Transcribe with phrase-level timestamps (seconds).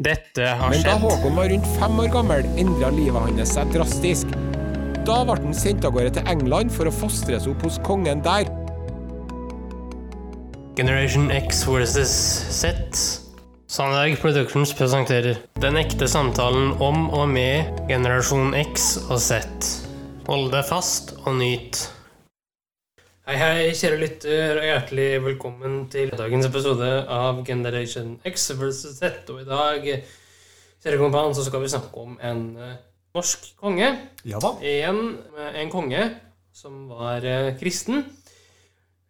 [0.00, 0.94] Dette har Men da.
[0.96, 4.30] Håkon var rundt fem år gammel, endra livet hans seg drastisk.
[5.04, 8.48] Da ble han sendt av gårde til England for å fostres opp hos kongen der.
[10.78, 12.14] Generation X versus
[12.56, 12.96] Z.
[13.68, 19.44] Sandberg Productions presenterer Den ekte samtalen om og med generasjon X og Z.
[20.30, 21.84] Hold deg fast og nyt.
[23.22, 29.20] Hei, hei, kjære lytter, og hjertelig velkommen til dagens episode av Generation X versus Z.
[29.30, 29.84] Og i dag,
[30.82, 32.72] kjære kompan, så skal vi snakke om en eh,
[33.14, 33.92] norsk konge.
[34.26, 34.50] Ja da.
[34.66, 34.98] En,
[35.54, 36.08] en konge
[36.56, 38.02] som var eh, kristen.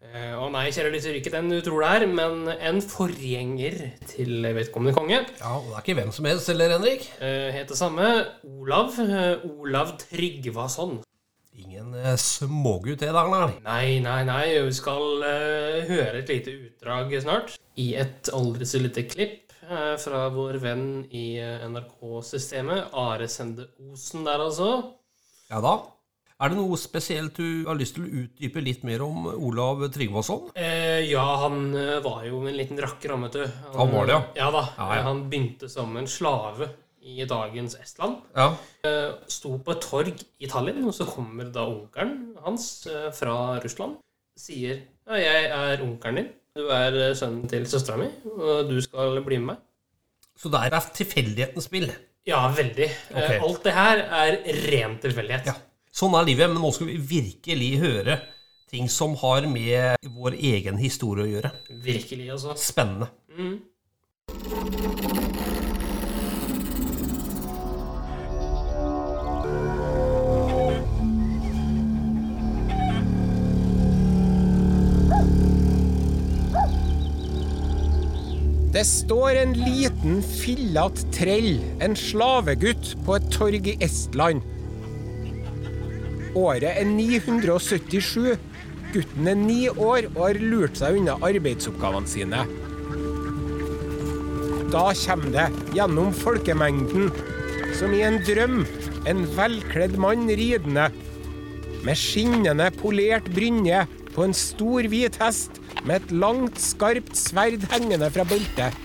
[0.05, 3.79] Eh, og nei, kjære lytter, ikke den du tror det er, men en forgjenger
[4.13, 5.23] til vedkommende konge.
[5.41, 7.09] Ja, og det er ikke hvem som helst heller, Henrik.
[7.25, 8.13] Eh, het det samme
[8.45, 8.93] Olav.
[9.01, 11.01] eh, Olav Tryggvason.
[11.63, 13.53] Ingen eh, smågutt det der, nei.
[13.63, 17.57] Nei, nei, nei, vi skal uh, høre et lite utdrag snart.
[17.79, 21.27] I et aldri så lite klipp uh, fra vår venn i
[21.71, 22.93] NRK-systemet.
[22.99, 24.73] Are Sende Osen der, altså.
[25.53, 25.79] Ja da.
[26.43, 30.49] Er det noe spesielt du har lyst til å utdype litt mer om Olav Tryggvason?
[30.59, 31.69] Eh, ja, han
[32.03, 33.61] var jo en liten rakker, han, vet du.
[33.77, 34.23] Han var det, ja.
[34.41, 34.65] Ja da.
[34.75, 35.05] Ja, ja.
[35.07, 36.73] Han begynte som en slave
[37.03, 38.21] i dagens Estland.
[38.37, 38.53] Ja.
[38.87, 43.59] Eh, sto på et torg i Tallinn, og så kommer da onkelen hans eh, fra
[43.63, 43.99] Russland.
[44.39, 46.31] Sier ja, 'Jeg er onkelen din.
[46.57, 49.61] Du er eh, sønnen til søstera mi, og du skal bli med meg'.
[50.37, 51.91] Så det er tilfeldighetens spill.
[52.27, 52.89] Ja, veldig.
[53.11, 53.39] Okay.
[53.43, 54.39] Alt det her er
[54.71, 55.47] ren tilfeldighet.
[55.47, 55.59] Ja.
[55.93, 58.21] Sånn er livet, men nå skal vi virkelig høre
[58.73, 61.51] ting som har med vår egen historie å gjøre.
[61.85, 62.57] Virkelig, altså.
[62.57, 63.11] Spennende.
[78.73, 84.41] Det står en liten, fillete trell, en slavegutt, på et torg i Estland.
[86.33, 88.39] Året er 977.
[88.95, 92.47] Gutten er ni år og har lurt seg unna arbeidsoppgavene sine.
[94.73, 95.47] Da kommer det,
[95.77, 97.13] gjennom folkemengden,
[97.77, 98.63] som i en drøm,
[99.05, 100.89] en velkledd mann ridende.
[101.85, 103.85] Med skinnende polert brynje
[104.15, 108.77] på en stor hvit hest med et langt, skarpt sverd hengende fra beltet.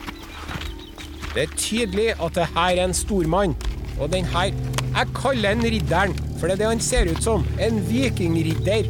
[1.34, 3.54] Det er tydelig at det her er en stormann,
[4.00, 4.54] og den her
[4.98, 7.44] Jeg kaller han ridderen, for det er det han ser ut som.
[7.62, 8.88] En vikingridder.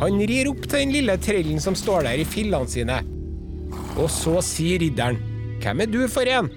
[0.00, 3.02] Han rir opp til den lille trellen som står der i fillene sine.
[4.00, 5.20] Og så sier ridderen,
[5.60, 6.48] hvem er du for en?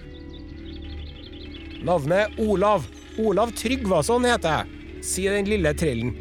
[1.84, 2.88] Navnet er Olav.
[3.20, 6.16] Olav Tryggvason heter jeg, sier den lille trellen.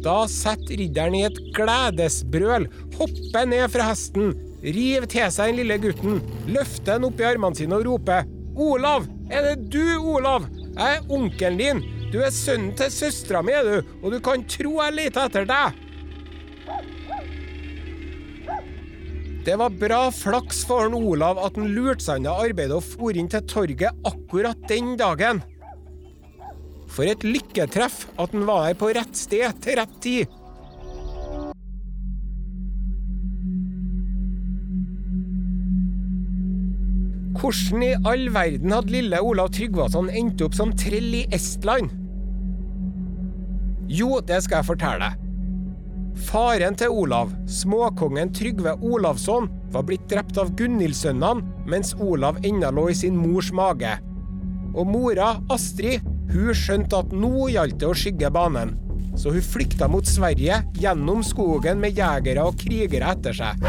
[0.00, 2.64] Da setter ridderen i et gledesbrøl,
[2.96, 4.32] hopper ned fra hesten,
[4.64, 8.28] river til seg den lille gutten, løfter den opp i armene sine og roper
[8.60, 9.04] Olav!
[9.30, 10.48] Er det du, Olav?
[10.74, 11.84] Jeg er onkelen din.
[12.10, 15.78] Du er sønnen til søstera mi, du, og du kan tro jeg leter etter deg.
[19.46, 23.30] Det var bra flaks for Olav at han lurte seg unna arbeidet og for inn
[23.30, 25.40] til torget akkurat den dagen.
[26.90, 30.36] For et lykketreff at han var her på rett sted til rett tid.
[37.40, 41.88] Hvordan i all verden hadde lille Olav Tryggvason endt opp som trell i Estland?
[43.90, 45.08] Jo, det skal jeg fortelle.
[46.26, 52.88] Faren til Olav, småkongen Trygve Olavsson, var blitt drept av Gunhildsønnene mens Olav ennå lå
[52.92, 53.94] i sin mors mage.
[54.74, 58.76] Og mora, Astrid, hun skjønte at nå gjaldt det å skygge banen.
[59.18, 63.66] Så hun flykta mot Sverige, gjennom skogen med jegere og krigere etter seg.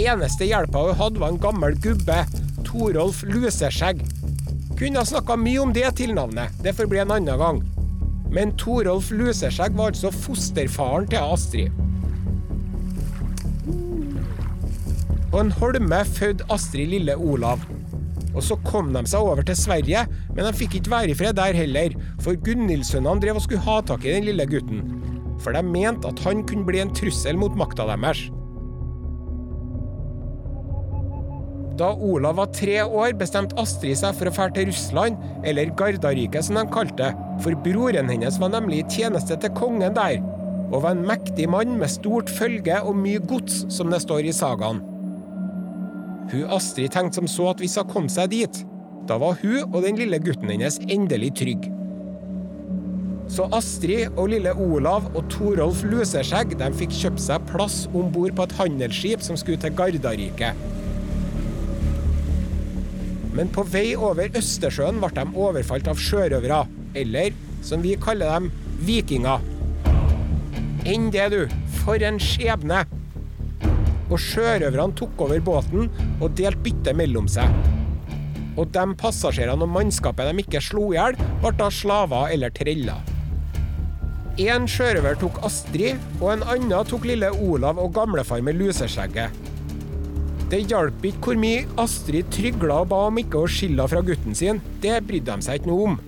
[0.00, 2.22] Eneste hjelpa hun hadde, var en gammel gubbe,
[2.64, 4.04] Torolf Luseskjegg.
[4.78, 7.60] Kunne ha snakka mye om det tilnavnet, det får bli en annen gang.
[8.30, 11.74] Men Torolf Luseskjegg var altså fosterfaren til Astrid.
[15.30, 17.62] På en holme fødte Astrid lille Olav.
[18.34, 20.04] Og så kom de seg over til Sverige,
[20.34, 23.80] men de fikk ikke være i fred der heller, for Gunhildsønnene drev og skulle ha
[23.86, 24.84] tak i den lille gutten.
[25.40, 28.28] For de mente at han kunne bli en trussel mot makta deres.
[31.80, 35.16] Da Olav var tre år, bestemte Astrid seg for å dra til Russland,
[35.48, 39.96] eller Gardariket som de kalte det, for broren hennes var nemlig i tjeneste til kongen
[39.96, 40.20] der,
[40.68, 44.36] og var en mektig mann med stort følge og mye gods, som det står i
[44.36, 44.84] sagaen.
[46.30, 48.62] Hun Astrid tenkte som så at hvis hun kom seg dit,
[49.10, 51.70] da var hun og den lille gutten hennes endelig trygg.
[53.30, 58.34] Så Astrid og lille Olav og Torolf Luseskjegg de fikk kjøpt seg plass om bord
[58.38, 60.58] på et handelsskip som skulle til Gardariket.
[63.40, 66.64] men på vei over Østersjøen ble de overfalt av sjørøvere,
[66.98, 68.50] eller som vi kaller dem,
[68.84, 69.44] vikinger.
[70.88, 71.60] Enn det, du.
[71.80, 72.84] For en skjebne!
[74.10, 75.86] Og sjørøverne tok over båten
[76.18, 77.52] og delte byttet mellom seg.
[78.58, 83.16] Og de passasjerene og mannskapet de ikke slo i hjel, ble da slaver eller treller.
[84.40, 89.34] En sjørøver tok Astrid, og en annen tok lille Olav og gamlefar med luseskjegget.
[90.50, 94.34] Det hjalp ikke hvor mye Astrid trygla og ba om ikke å skille fra gutten
[94.34, 95.98] sin, det brydde de seg ikke noe om.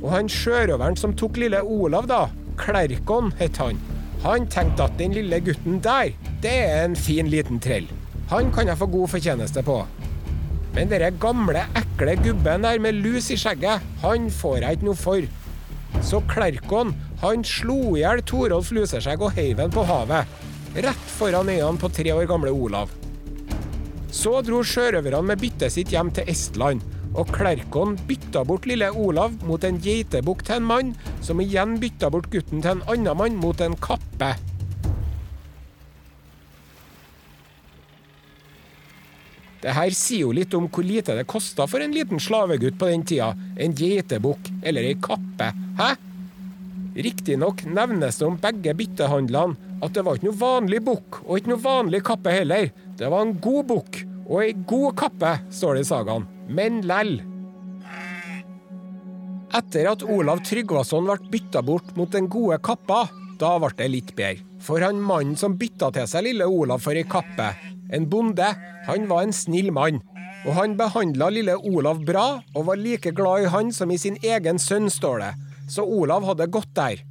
[0.00, 2.22] Og han sjørøveren som tok lille Olav, da,
[2.60, 3.76] Klerkon het han,
[4.20, 6.12] han tenkte at den lille gutten der,
[6.44, 7.88] det er en fin liten trell.
[8.30, 9.78] Han kan jeg få god fortjeneste på.
[10.74, 15.00] Men denne gamle, ekle gubben der med lus i skjegget, han får jeg ikke noe
[15.00, 15.24] for.
[16.06, 16.92] Så Klerkon,
[17.24, 20.38] han slo i hjel Torolf Luseskjegg og heiv ham på havet.
[20.76, 22.92] Rett foran øynene på tre år gamle Olav.
[24.14, 26.84] Så dro sjørøverne med byttet sitt hjem til Estland
[27.18, 30.92] og Klerkon bytta bort lille Olav mot en geitebukk til en mann,
[31.24, 34.34] som igjen bytta bort gutten til en annen mann mot en kappe.
[39.60, 42.88] Det her sier jo litt om hvor lite det kosta for en liten slavegutt på
[42.88, 43.34] den tida.
[43.60, 45.50] En geitebukk eller ei kappe.
[45.76, 45.90] Hæ?
[46.96, 51.54] Riktignok nevnes det om begge byttehandlene at det var ikke noe vanlig bukk, og ikke
[51.54, 52.72] noe vanlig kappe heller.
[52.96, 57.20] Det var en god bukk og ei god kappe, står det i sagaen men lell.
[59.50, 63.06] Etter at Olav Tryggvason ble bytta bort mot den gode kappa,
[63.40, 64.44] da ble det litt bedre.
[64.60, 67.48] For han mannen som bytta til seg lille Olav for ei kappe,
[67.90, 68.46] en bonde,
[68.86, 70.02] han var en snill mann.
[70.46, 74.18] Og han behandla lille Olav bra, og var like glad i han som i sin
[74.22, 75.32] egen sønn, står det.
[75.72, 77.02] Så Olav hadde godt der.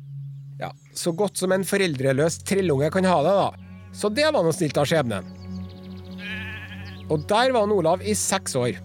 [0.62, 3.50] Ja, så godt som en foreldreløs trellunge kan ha det, da.
[3.96, 5.28] Så det var noe snilt av skjebnen.
[7.10, 8.78] Og der var han Olav i seks år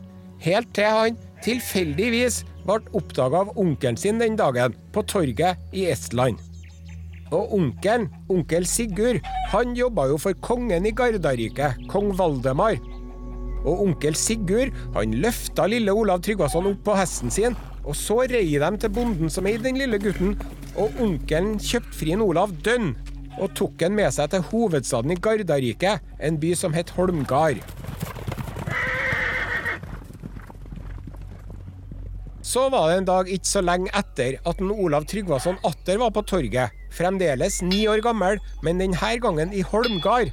[0.44, 6.40] helt til han tilfeldigvis ble oppdaga av onkelen sin den dagen, på torget i Estland.
[7.34, 12.78] Og onkelen, onkel Sigurd, han jobba jo for kongen i Gardariket, kong Valdemar.
[13.64, 18.46] Og onkel Sigurd han løfta lille Olav Tryggvason opp på hesten sin, og så rei
[18.60, 20.36] de til bonden som eide den lille gutten,
[20.76, 22.94] og onkelen kjøpte fri Olav dønn,
[23.40, 27.60] og tok han med seg til hovedstaden i Gardariket, en by som het Holmgard.
[32.54, 36.12] Så var det en dag ikke så lenge etter at en Olav Tryggvason atter var
[36.14, 36.70] på torget.
[36.94, 40.30] Fremdeles ni år gammel, men denne gangen i Holmgard.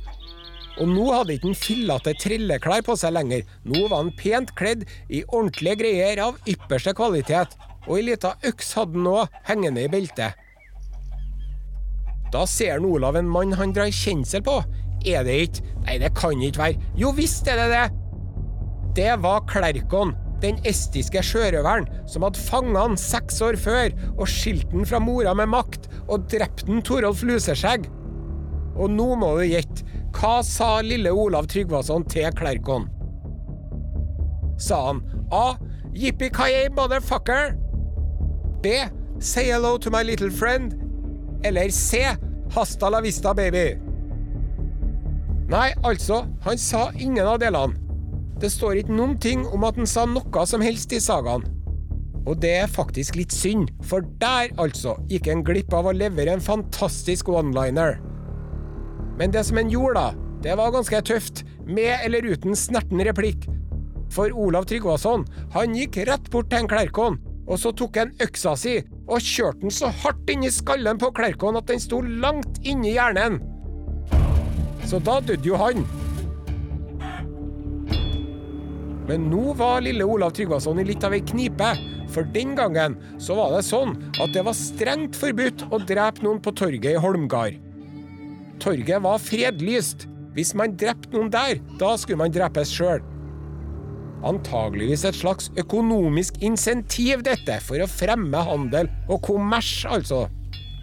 [0.77, 3.41] Og nå hadde ikke han fillete trilleklær på seg lenger.
[3.65, 7.57] Nå var han pent kledd i ordentlige greier av ypperste kvalitet.
[7.87, 10.37] Og ei lita øks hadde han òg, hengende i beltet.
[12.31, 14.59] Da ser han Olav en mann han drar kjensel på.
[15.09, 15.65] Er det ikke?
[15.87, 16.91] Nei, det kan ikke være.
[17.01, 17.85] Jo visst er det det!
[19.01, 24.71] Det var Klerkon, den estiske sjørøveren som hadde fanget han seks år før og skilt
[24.73, 27.87] han fra mora med makt og drept han Torolf Luseskjegg.
[28.75, 29.85] Og nå må du gjette.
[30.11, 32.89] Hva sa lille Olav Tryggvason til Klerkon?
[34.59, 35.55] Sa han A.
[35.95, 37.55] Yippie-ki-yay, motherfucker.
[38.63, 38.67] B.
[39.19, 40.75] Say hello to my little friend.
[41.43, 42.03] Eller C.
[42.51, 43.79] Hasta la vista, baby.
[45.51, 47.75] Nei, altså, han sa ingen av delene.
[48.41, 51.43] Det står ikke noen ting om at han sa noe som helst i sagaen.
[52.25, 56.33] Og det er faktisk litt synd, for der, altså, gikk en glipp av å levere
[56.35, 57.99] en fantastisk one-liner.
[59.17, 63.45] Men det som en gjorde, da, det var ganske tøft, med eller uten snerten replikk.
[64.13, 68.55] For Olav Tryggvason, han gikk rett bort til en Klerkon, og så tok han øksa
[68.57, 72.61] si og kjørte den så hardt inn i skallen på Klerkon at den sto langt
[72.65, 73.41] inni hjernen.
[74.89, 75.85] Så da døde jo han.
[79.11, 81.73] Men nå var lille Olav Tryggvason i litt av ei knipe,
[82.13, 86.39] for den gangen så var det sånn at det var strengt forbudt å drepe noen
[86.39, 87.57] på torget i Holmgard.
[88.63, 90.07] Torget var fredlyst.
[90.31, 93.03] Hvis man drepte noen der, da skulle man drepes sjøl.
[94.23, 100.29] Antageligvis et slags økonomisk insentiv, dette, for å fremme handel og kommers, altså.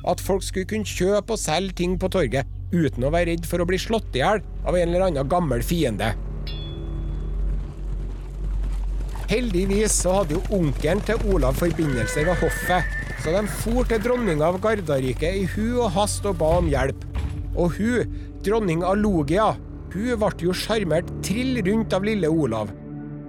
[0.05, 2.45] At folk skulle kunne kjøpe og selge ting på torget
[2.77, 5.65] uten å være redd for å bli slått i hjel av en eller annen gammel
[5.65, 6.13] fiende.
[9.29, 14.47] Heldigvis så hadde jo onkelen til Olav forbindelser ved hoffet, så de for til dronninga
[14.47, 17.05] av Gardarike i hu og hast og ba om hjelp.
[17.59, 18.15] Og hun,
[18.47, 19.51] dronning Alogia,
[19.93, 22.73] hun ble jo sjarmert trill rundt av lille Olav.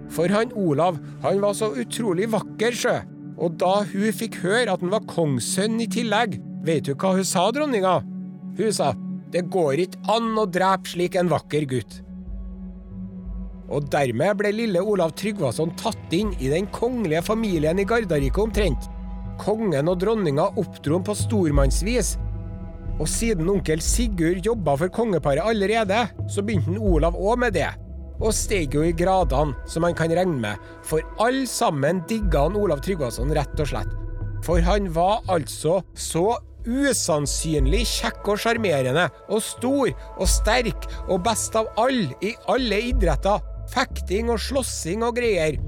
[0.10, 2.96] For han Olav, han var så utrolig vakker, sjø.
[3.40, 7.28] Og da hun fikk høre at han var kongssønn i tillegg, vet du hva hun
[7.28, 8.00] sa, dronninga?
[8.56, 8.94] Hun sa
[9.30, 12.00] det går ikke an å drepe slik en vakker gutt.
[13.70, 18.90] Og dermed ble lille Olav Tryggvason tatt inn i den kongelige familien i Gardarike omtrent.
[19.40, 22.16] Kongen og dronninga oppdro ham på stormannsvis.
[23.00, 27.70] Og siden onkel Sigurd jobba for kongeparet allerede, så begynte Olav òg med det.
[28.20, 32.58] Og steg jo i gradene, som han kan regne med, for alle sammen digga han
[32.60, 33.96] Olav Tryggvason, rett og slett.
[34.44, 36.26] For han var altså så
[36.68, 43.40] usannsynlig kjekk og sjarmerende, og stor og sterk, og best av alle i alle idretter.
[43.74, 45.60] Fekting og slåssing og greier.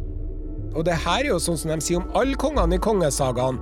[0.72, 3.60] Og det her er jo sånn som de sier om alle kongene i kongesagaen.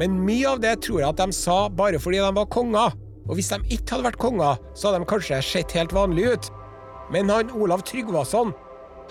[0.00, 2.96] Men mye av det tror jeg at de sa bare fordi de var konger.
[3.28, 6.48] Og hvis de ikke hadde vært konger, så hadde de kanskje sett helt vanlige ut.
[7.14, 8.54] Men han Olav Tryggvason,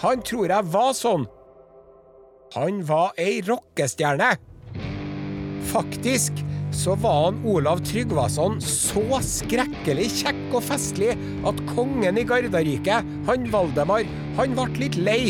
[0.01, 1.27] han tror jeg var sånn.
[2.57, 4.33] Han var ei rockestjerne.
[5.71, 6.41] Faktisk
[6.71, 11.13] så var han Olav Tryggvason så skrekkelig kjekk og festlig
[11.47, 15.21] at kongen i Gardarike, han Valdemar, han ble litt lei.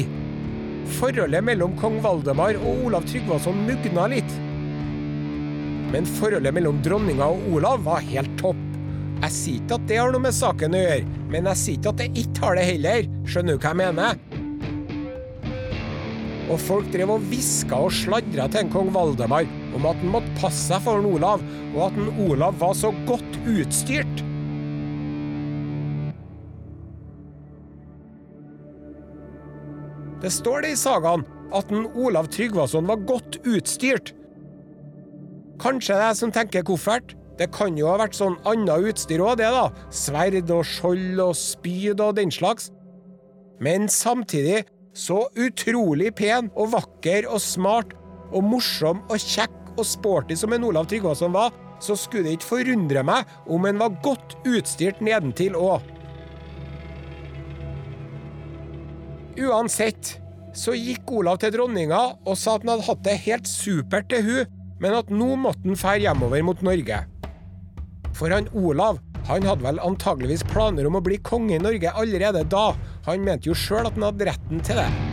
[0.99, 4.35] Forholdet mellom kong Valdemar og Olav Tryggvason mugna litt.
[5.91, 8.59] Men forholdet mellom dronninga og Olav var helt topp.
[9.21, 11.91] Jeg sier ikke at det har noe med saken å gjøre, men jeg sier ikke
[11.91, 13.09] at det ikke har det heller.
[13.29, 14.21] Skjønner du hva jeg mener?
[16.51, 20.33] Og folk drev og hviska og sladra til en kong Valdemar om at han måtte
[20.39, 21.43] passe seg for en Olav,
[21.75, 24.25] og at en Olav var så godt utstyrt.
[30.21, 31.23] Det står det i sagaen
[31.55, 34.13] at en Olav Tryggvason var godt utstyrt.
[35.61, 37.15] Kanskje det er jeg som tenker koffert?
[37.39, 39.71] Det kan jo ha vært sånn annet utstyr òg, det, da.
[39.93, 42.69] Sverd og skjold og spyd og den slags.
[43.61, 44.63] Men samtidig
[44.97, 47.95] så utrolig pen og vakker og smart
[48.31, 52.51] og morsom og kjekk og sporty som en Olav Tryggvason var, så skulle det ikke
[52.51, 55.85] forundre meg om en var godt utstyrt nedentil òg.
[59.41, 60.17] Uansett
[60.53, 64.25] så gikk Olav til dronninga og sa at han hadde hatt det helt supert til
[64.27, 66.99] hun, men at nå måtte han fære hjemover mot Norge.
[68.17, 72.43] For han Olav han hadde vel antageligvis planer om å bli konge i Norge allerede
[72.49, 72.71] da.
[73.05, 75.10] Han mente jo sjøl at han hadde retten til det.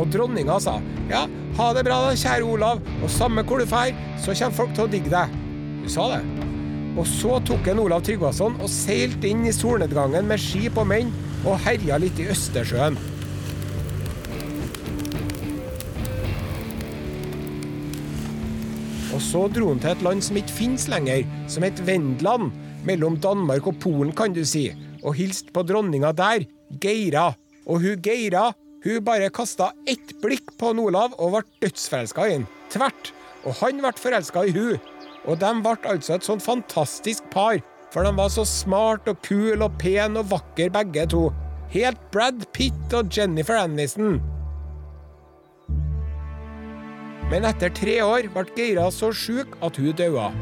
[0.00, 0.78] Og dronninga sa
[1.10, 1.26] ja,
[1.58, 4.86] ha det bra da, kjære Olav, og samme hvor du drar, så kommer folk til
[4.86, 5.36] å digge deg.
[5.82, 6.22] Hun sa det.
[6.92, 11.12] Og så tok en Olav Tryggvason og seilte inn i solnedgangen med skip og menn
[11.42, 12.98] og herja litt i Østersjøen.
[19.12, 22.52] Og så dro han til et land som ikke finnes lenger, som het Vendland,
[22.88, 24.66] mellom Danmark og Polen, kan du si,
[25.02, 26.46] og hilste på dronninga der,
[26.82, 27.30] Geira.
[27.68, 28.50] Og hun Geira,
[28.82, 32.46] hun bare kasta ett blikk på Olav og ble dødsforelska i han.
[32.72, 33.12] Tvert.
[33.46, 34.80] Og han ble forelska i hun.
[35.22, 37.60] Og de ble altså et sånt fantastisk par,
[37.94, 41.28] for de var så smart og kul og pen og vakker begge to.
[41.72, 44.18] Helt Brad Pitt og Jennifer Aniston.
[47.30, 50.32] Men etter tre år ble Geira så sjuk at hun daua.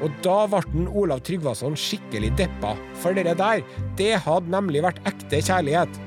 [0.00, 3.60] Og da ble Olav Tryggvason skikkelig deppa, for det der,
[4.00, 6.00] det hadde nemlig vært ekte kjærlighet.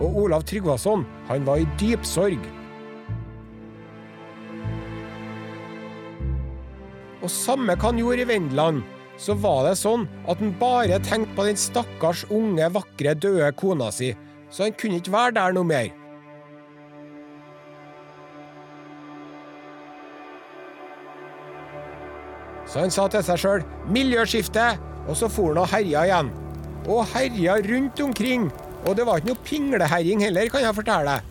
[0.00, 2.40] Og Olav Tryggvason, han var i dyp sorg.
[7.22, 8.82] Og samme hva han gjorde i Vendeland,
[9.20, 13.92] så var det sånn at han bare tenkte på den stakkars unge, vakre, døde kona
[13.94, 14.10] si,
[14.50, 15.92] så han kunne ikke være der noe mer.
[22.72, 26.30] Så han sa til seg sjøl 'miljøskifte', og så for han og herja igjen.
[26.88, 28.50] Og herja rundt omkring.
[28.86, 31.28] Og det var ikke noe pingleherjing heller, kan jeg fortelle deg.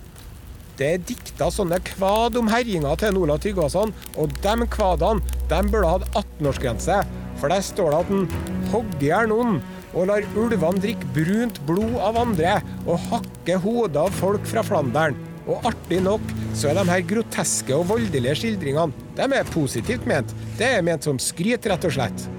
[0.80, 5.92] Det er dikta sånne kvad om herjinga til Olav Tryggvason, og de kvadene de burde
[5.92, 7.02] hatt 18-årsgrense.
[7.42, 9.60] For der står det at han hogger i hjel noen
[9.92, 15.18] og lar ulvene drikke brunt blod av andre og hakke hodet av folk fra Flandern.
[15.50, 16.24] Og artig nok
[16.56, 20.32] så er de her groteske og voldelige skildringene de er positivt ment.
[20.58, 22.30] Det er ment som skryt, rett og slett.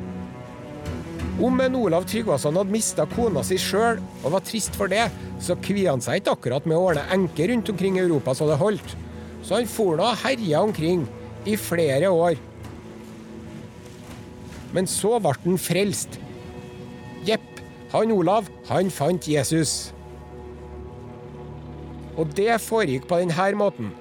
[1.40, 5.06] Om en Olav Tryggvason hadde mista kona si sjøl og var trist for det,
[5.40, 8.50] så kvia han seg ikke akkurat med å ordne enker rundt omkring i Europa så
[8.50, 8.92] det holdt.
[9.42, 11.06] Så han for nå og herja omkring
[11.48, 12.36] i flere år.
[14.76, 16.20] Men så ble han frelst.
[17.24, 17.48] Jepp,
[17.94, 19.92] han Olav, han fant Jesus.
[22.20, 23.92] Og det foregikk på denne måten.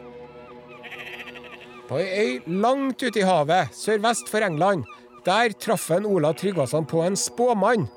[1.87, 4.85] På ei øy langt ute i havet, sørvest for England,
[5.25, 7.87] der traff en Olav Tryggvason på en spåmann.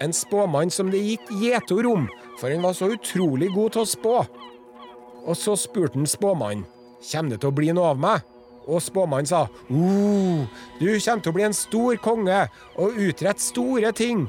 [0.00, 2.06] En spåmann som det gikk gjetord om,
[2.40, 4.14] for han var så utrolig god til å spå.
[5.24, 6.66] Og så spurte han spåmannen
[7.04, 8.22] kommer det til å bli noe av meg.
[8.64, 10.44] Og spåmannen sa uh,
[10.78, 12.38] du kommer til å bli en stor konge
[12.80, 14.24] og utrette store ting.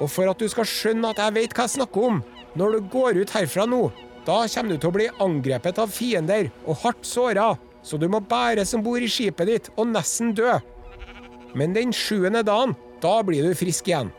[0.00, 2.20] Og for at du skal skjønne at jeg vet hva jeg snakker om,
[2.58, 3.86] når du går ut herfra nå,
[4.26, 8.20] da kommer du til å bli angrepet av fiender og hardt såra, så du må
[8.20, 10.58] bære som bor i skipet ditt og nesten dø.
[11.54, 14.10] Men den sjuende dagen, da blir du frisk igjen.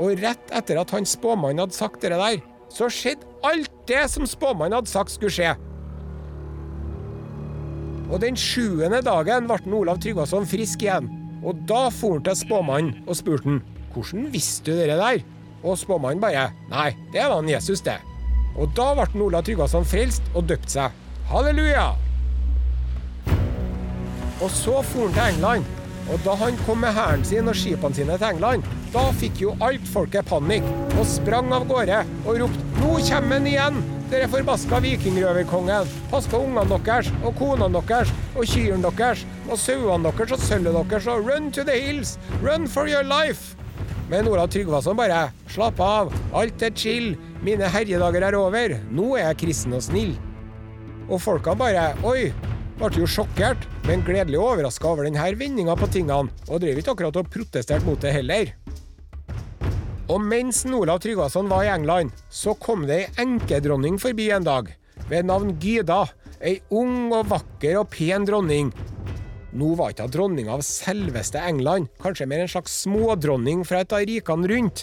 [0.00, 2.40] Og rett etter at han spåmannen hadde sagt det der,
[2.72, 5.52] så skjedde alt det som spåmannen hadde sagt skulle skje.
[8.12, 11.08] Og den sjuende dagen ble Olav Tryggvason frisk igjen.
[11.42, 13.60] Og da for han til spåmannen og spurte han,
[13.92, 15.22] hvordan visste du det der?
[15.62, 17.98] Og spåmannen bare Nei, det var han Jesus, det.
[18.56, 20.96] Og da ble Olav Tryggvason frelst og døpt seg.
[21.32, 21.92] Halleluja!
[24.42, 25.81] Og så for han til England.
[26.10, 29.56] Og da han kom med hæren sin og skipene sine til England, da fikk jo
[29.62, 30.66] alt folket panikk
[30.98, 35.88] og sprang av gårde og ropte 'Nå kommer han igjen!' Dere forbaska vikingrøverkongen.
[36.10, 40.90] Pass på ungene deres og konene deres og kyrne deres og sauene deres og sølvet
[40.90, 42.18] deres og run to the hills!
[42.42, 43.56] Run for your life!
[44.10, 49.30] Men Olav Tryggvason bare slapp av, alt er chill, mine herjedager er over, nå er
[49.30, 50.12] jeg kristen og snill.
[51.08, 52.32] Og folka bare oi,
[52.90, 57.18] ble jo sjokkert, men gledelig overraska over denne vendinga på tingene, og drev ikke akkurat
[57.20, 58.52] og protesterte mot det heller.
[60.10, 64.72] Og mens Olav Tryggvason var i England, så kom det ei enkedronning forbi en dag,
[65.08, 66.04] ved navn Gyda.
[66.42, 68.72] Ei ung og vakker og pen dronning.
[69.54, 73.94] Nå var ikke hun dronning av selveste England, kanskje mer en slags smådronning fra et
[73.94, 74.82] av rikene rundt.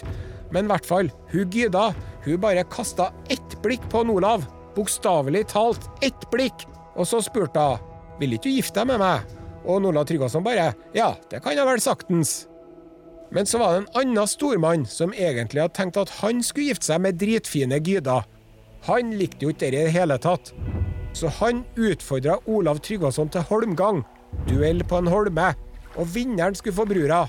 [0.54, 1.90] Men i hvert fall, hun Gyda,
[2.24, 4.46] hun bare kasta ett blikk på Olav.
[4.74, 6.64] Bokstavelig talt ett blikk.
[6.96, 7.89] Og så spurte hun
[8.20, 9.36] vil ikke du gifte deg med meg?
[9.64, 12.34] Og Olav Tryggvason bare ja, det kan jeg vel saktens.
[13.30, 16.90] Men så var det en annen stormann som egentlig hadde tenkt at han skulle gifte
[16.90, 18.20] seg med dritfine Gyda.
[18.88, 20.52] Han likte jo ikke det i det hele tatt.
[21.14, 24.02] Så han utfordra Olav Tryggvason til holmgang.
[24.48, 25.52] Duell på en holme.
[25.98, 27.24] Og vinneren skulle få brura.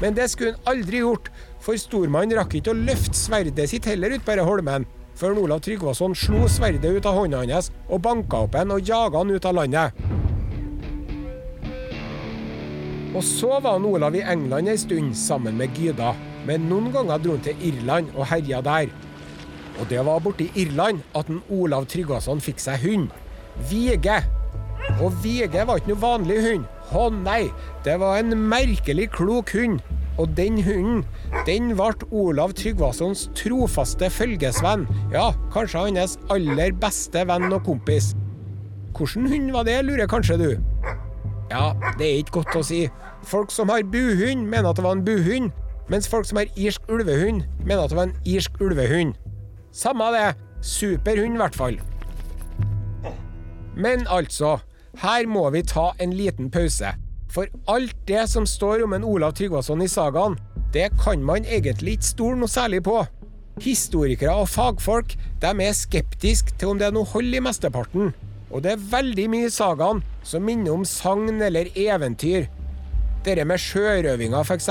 [0.00, 1.30] Men det skulle han aldri gjort,
[1.62, 4.84] for stormannen rakk ikke å løfte sverdet sitt heller ut på denne holmen,
[5.16, 9.22] før Olav Tryggvason slo sverdet ut av hånda hans og banka opp en og jaga
[9.22, 10.04] han ut av landet.
[13.16, 16.12] Og så var han Olav i England ei stund sammen med Gyda,
[16.44, 18.92] men noen ganger dro han til Irland og herja der.
[19.80, 23.08] Og det var borti Irland at en Olav Tryggvason fikk seg hund.
[23.70, 24.20] Vige.
[25.00, 26.68] Og Vige var ikke noe vanlig hund.
[26.92, 27.46] Å nei,
[27.84, 29.80] det var en merkelig klok hund.
[30.18, 31.02] Og den hunden,
[31.46, 34.86] den ble Olav Tryggvasons trofaste følgesvenn.
[35.12, 38.14] Ja, kanskje hans aller beste venn og kompis.
[38.96, 40.50] Hvilken hund var det, lurer kanskje du?
[41.50, 42.86] Ja, det er ikke godt å si.
[43.26, 45.52] Folk som har buhund, mener at det var en buhund,
[45.92, 49.14] mens folk som har irsk ulvehund, mener at det var en irsk ulvehund.
[49.72, 50.32] Samme det.
[50.64, 51.76] Superhund, i hvert fall.
[53.76, 54.56] Men altså,
[55.02, 56.94] her må vi ta en liten pause.
[57.36, 60.38] For alt det som står om en Olav Tryggvason i sagaen,
[60.72, 63.02] det kan man egentlig ikke stole noe særlig på.
[63.60, 68.14] Historikere og fagfolk de er skeptiske til om det er noe hold i mesteparten.
[68.48, 72.48] Og det er veldig mye i sagaen som minner om sagn eller eventyr.
[73.26, 74.70] Dette med sjørøvinga, f.eks.,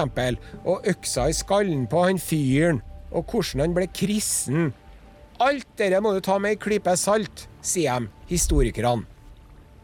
[0.66, 2.82] og øksa i skallen på han fyren,
[3.14, 4.72] og hvordan han ble kristen.
[5.44, 9.04] Alt dette må du ta med ei klype salt, sier de, historikerne.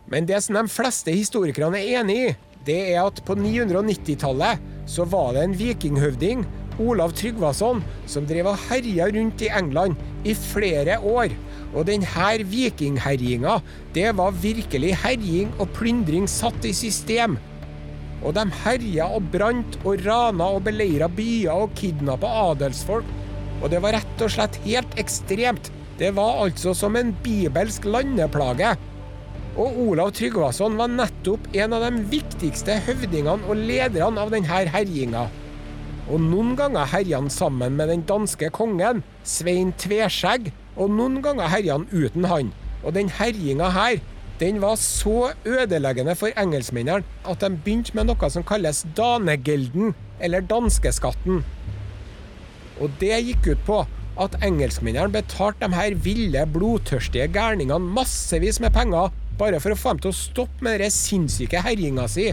[0.10, 2.32] Men det som de fleste historikerne er enig i,
[2.68, 6.44] det er at på 990-tallet så var det en vikinghøvding,
[6.82, 9.98] Olav Tryggvason, som drev og herja rundt i England
[10.28, 11.34] i flere år.
[11.72, 13.60] Og denne vikingherjinga,
[13.96, 17.38] det var virkelig herjing og plyndring satt i system.
[18.22, 23.08] Og de herja og brant og rana og beleira byer og kidnappa adelsfolk.
[23.62, 25.72] Og det var rett og slett helt ekstremt.
[26.02, 28.74] Det var altså som en bibelsk landeplage.
[29.60, 35.26] Og Olav Tryggvason var nettopp en av de viktigste høvdingene og lederne av denne herjinga.
[36.12, 41.52] Og noen ganger herja han sammen med den danske kongen, Svein Tveskjegg, og noen ganger
[41.52, 42.52] herja han uten han.
[42.82, 44.00] Og den herjinga her,
[44.40, 49.92] den var så ødeleggende for engelskmennene at de begynte med noe som kalles danegelden,
[50.24, 51.44] eller danskeskatten.
[52.82, 53.82] Og det gikk ut på
[54.22, 59.96] at engelskmennene betalte de her ville, blodtørstige gærningene massevis med penger bare for å få
[59.96, 62.30] dem til å stoppe med den sinnssyke herjinga si.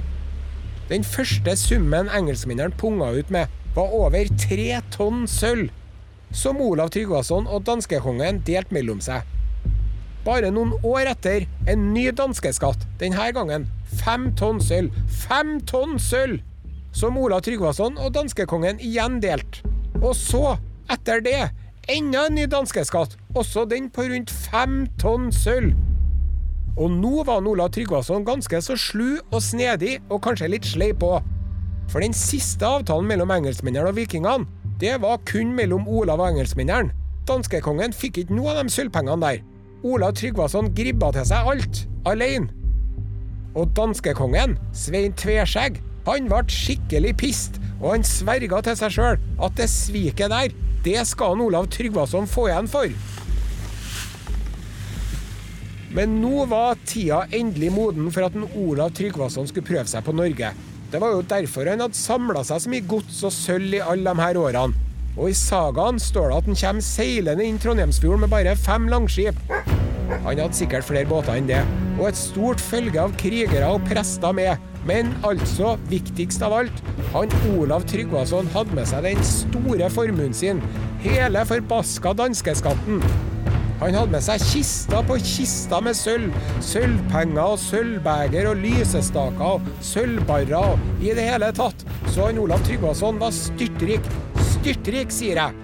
[0.91, 5.69] Den første summen engelskmennene punga ut med, var over tre tonn sølv,
[6.35, 9.25] som Olav Tryggvason og danskekongen delte mellom seg.
[10.27, 13.69] Bare noen år etter en ny danskeskatt, denne gangen
[14.03, 14.93] fem tonn sølv.
[15.25, 16.43] Fem tonn sølv!
[16.93, 19.63] Som Olav Tryggvason og danskekongen igjen delte.
[20.03, 20.57] Og så,
[20.91, 21.41] etter det,
[21.89, 25.77] enda en ny danskeskatt, også den på rundt fem tonn sølv.
[26.79, 31.27] Og nå var Olav Tryggvason ganske så slu og snedig, og kanskje litt sleip òg.
[31.91, 34.47] For den siste avtalen mellom engelskmennene og vikingene,
[34.79, 36.95] det var kun mellom Olav og engelskmennene.
[37.27, 39.43] Danskekongen fikk ikke noe av de sølvpengene der.
[39.87, 42.53] Olav Tryggvason gribba til seg alt, alene.
[43.59, 49.59] Og danskekongen, Svein Tveskjegg, han ble skikkelig pissed, og han sverga til seg sjøl at
[49.59, 50.55] det sviket der,
[50.87, 52.93] det skal han Olav Tryggvason få igjen for.
[55.95, 60.13] Men nå var tida endelig moden for at en Olav Tryggvason skulle prøve seg på
[60.17, 60.53] Norge.
[60.93, 64.13] Det var jo derfor han hadde samla seg så mye gods og sølv i alle
[64.13, 64.87] de her årene.
[65.19, 69.41] Og i sagaen står det at han kommer seilende inn Trondheimsfjorden med bare fem langskip.
[70.09, 71.61] Han hadde sikkert flere båter enn det,
[71.99, 74.69] og et stort følge av krigere og prester med.
[74.89, 80.63] Men altså, viktigst av alt, han Olav Tryggvason hadde med seg den store formuen sin.
[81.05, 83.03] Hele forbaska danskeskatten.
[83.79, 86.35] Han hadde med seg kista på kista med sølv.
[86.67, 91.85] Sølvpenger og sølvbeger og lysestaker og sølvbarrer i det hele tatt.
[92.11, 94.11] Så han Olav Tryggvason var styrtrik.
[94.51, 95.55] Styrtrik, sier jeg.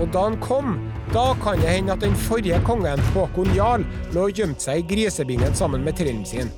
[0.00, 0.78] Og da han kom,
[1.12, 3.84] da kan det hende at den forrige kongen, Håkon Jarl,
[4.16, 6.48] lå og gjemte seg i grisebingen sammen med trellen sin.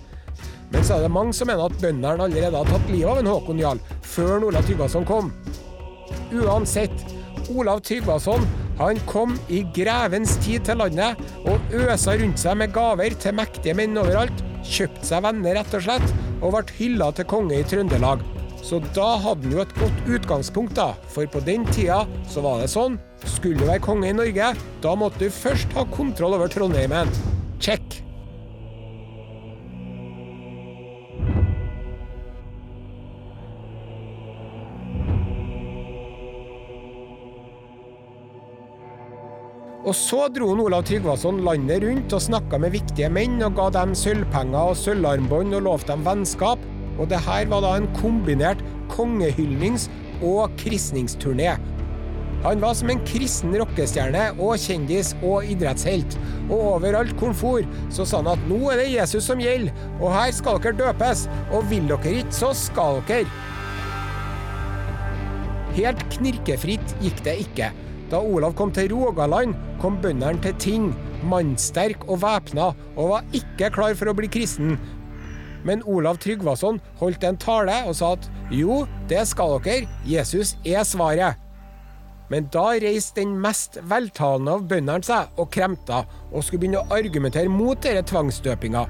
[0.71, 3.33] Men så er det mange som mener at bøndene allerede har tatt livet av en
[3.33, 5.35] Håkon Jarl før Olav Tryggvason kom.
[6.31, 6.95] Uansett,
[7.51, 8.47] Olav Tryggvason
[8.79, 13.77] han kom i grevens tid til landet og øsa rundt seg med gaver til mektige
[13.79, 14.45] menn overalt.
[14.65, 18.25] Kjøpte seg venner, rett og slett, og ble hylla til konge i Trøndelag.
[18.65, 20.95] Så da hadde han jo et godt utgangspunkt, da.
[21.13, 22.97] For på den tida så var det sånn.
[23.37, 27.13] Skulle du være konge i Norge, da måtte du først ha kontroll over Trondheimen.
[27.61, 28.01] Check.
[39.85, 43.67] Og så dro han Olav Tryggvason landet rundt og snakka med viktige menn og ga
[43.75, 46.63] dem sølvpenger og sølvarmbånd og lovte dem vennskap.
[46.97, 49.91] Og det her var da en kombinert kongehyllings-
[50.25, 51.59] og kristningsturné.
[52.45, 56.17] Han var som en kristen rockestjerne og kjendis og idrettshelt.
[56.47, 59.73] Og overalt hvor han for, så sa han at nå er det Jesus som gjelder,
[59.99, 63.29] og her skal dere døpes, og vil dere ikke, så skal dere.
[65.75, 67.73] Helt knirkefritt gikk det ikke.
[68.11, 70.91] Da Olav kom til Rogaland, kom bøndene til ting,
[71.25, 74.77] mannsterk og væpna, og var ikke klar for å bli kristen.
[75.65, 80.85] Men Olav Tryggvason holdt en tale og sa at jo, det skal dere, Jesus er
[80.85, 81.41] svaret.
[82.33, 86.97] Men da reiste den mest veltalende av bøndene seg og kremta, og skulle begynne å
[86.97, 88.85] argumentere mot denne tvangsdøpinga.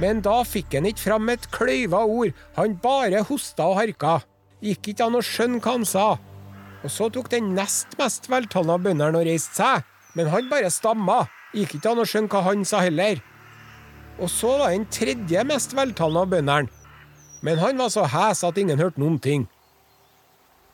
[0.00, 4.20] Men da fikk han ikke fram et kløyva ord, han bare hosta og harka.
[4.64, 6.06] Gikk ikke an å skjønne hva han sa.
[6.80, 9.84] Og så tok den nest mest veltalende av bøndene og reiste seg,
[10.16, 11.22] men han bare stamma.
[11.54, 13.20] Gikk ikke an å skjønne hva han sa heller.
[14.20, 16.76] Og så var den tredje mest veltalende av bøndene,
[17.44, 19.46] men han var så hes at ingen hørte noen ting.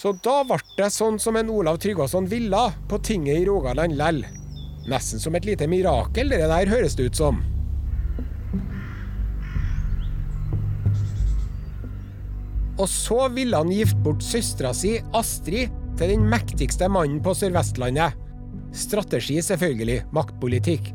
[0.03, 4.25] Så da ble det sånn som en Olav Tryggvason ville på tinget i Rogaland lell.
[4.91, 7.41] Nesten som et lite mirakel, det der høres det ut som.
[12.77, 18.17] Og så ville han gifte bort søstera si, Astrid, til den mektigste mannen på Sør-Vestlandet.
[18.77, 20.03] Strategi, selvfølgelig.
[20.17, 20.93] Maktpolitikk.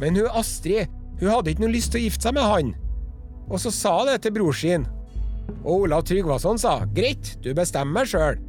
[0.00, 0.90] Men hun Astrid
[1.22, 2.72] hun hadde ikke noe lyst til å gifte seg med han.
[3.46, 4.88] Og så sa hun det til bror sin.
[5.62, 8.40] Og Olav Tryggvason sa greit, du bestemmer sjøl.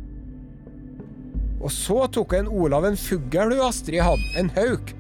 [1.64, 4.94] Og så tok en Olav en fugl hun Astrid hadde, en hauk.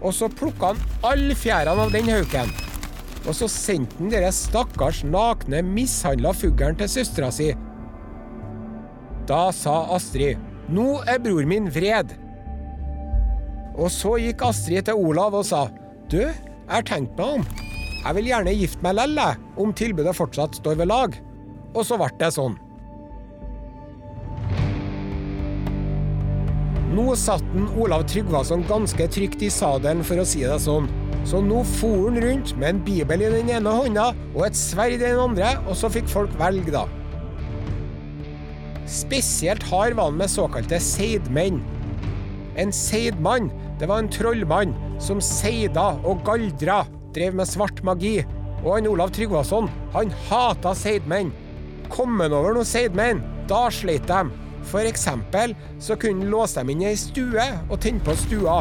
[0.00, 2.52] Og så plukka han alle fjærene av den hauken.
[3.28, 7.50] Og så sendte han denne stakkars nakne, mishandla fuglen til søstera si.
[9.30, 10.40] Da sa Astrid
[10.70, 12.12] nå er bror min vred.
[13.78, 15.68] Og så gikk Astrid til Olav og sa
[16.10, 17.44] du, jeg har tenkt meg om.
[18.00, 19.20] Jeg vil gjerne gifte meg lell,
[19.60, 21.14] om tilbudet fortsatt står ved lag.
[21.74, 22.56] Og så ble det sånn.
[26.90, 30.90] Nå satt den Olav Tryggvason ganske trygt i sadelen, for å si det sånn.
[31.22, 34.96] Så nå for han rundt med en bibel i den ene hånda og et sverd
[34.96, 36.88] i den andre, og så fikk folk velge, da.
[38.90, 41.60] Spesielt hard var han med såkalte seidmenn.
[42.58, 46.82] En seidmann, det var en trollmann som seida og galdra,
[47.14, 48.18] drev med svart magi.
[48.64, 51.30] Og han Olav Tryggvason, han hata seidmenn.
[51.90, 54.24] Kom han over noen seidmenn, da sleit de.
[54.66, 58.58] For eksempel så kunne han låse dem inn i ei stue og tenne på stua.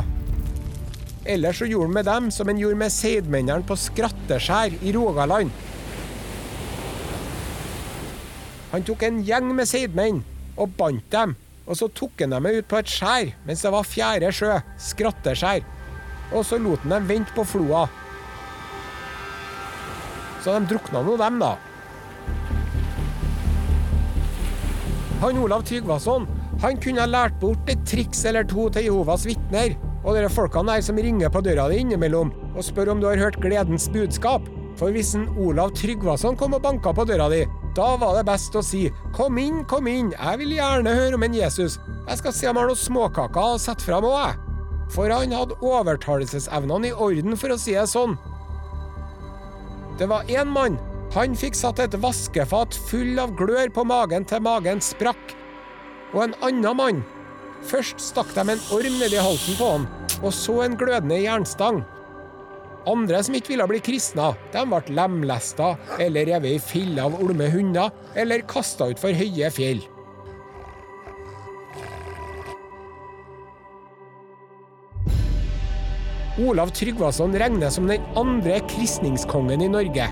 [1.25, 5.49] Eller så gjorde han med dem som han gjorde med seidmennene på Skratteskjær i Rogaland.
[8.69, 10.19] Han tok en gjeng med seidmenn
[10.59, 11.33] og bandt dem,
[11.65, 15.65] og så tok han dem ut på et skjær mens det var fjerde sjø, Skratteskjær.
[16.29, 17.87] Og så lot han dem vente på floa.
[20.43, 21.55] Så de drukna nå, dem, da.
[25.19, 26.27] Han Olav Tryggvason
[26.61, 30.75] Han kunne ha lært bort et triks eller to til Jehovas vitner, og de folkene
[30.75, 34.43] der som ringer på døra di innimellom og spør om du har hørt gledens budskap.
[34.79, 37.45] For hvis en Olav Tryggvason kom og banka på døra di,
[37.79, 41.23] da var det best å si kom inn, kom inn, jeg vil gjerne høre om
[41.23, 41.77] en Jesus,
[42.09, 44.45] jeg skal se om jeg har noen småkaker å sette fram òg, jeg.
[44.89, 48.17] For han hadde overtalelsesevnene i orden, for å si det sånn.
[49.99, 50.79] Det var én mann.
[51.13, 55.35] Han fikk satt et vaskefat full av glør på magen til magen sprakk.
[56.13, 57.03] Og en annen mann.
[57.69, 59.87] Først stakk de en orm nedi halsen på han,
[60.23, 61.83] og så en glødende jernstang.
[62.87, 67.49] Andre som ikke ville bli kristna, de ble lemlesta eller revet i filler av olme
[67.51, 69.81] hunder, eller kasta utfor høye fjell.
[76.39, 80.05] Olav Tryggvason regnes som den andre kristningskongen i Norge.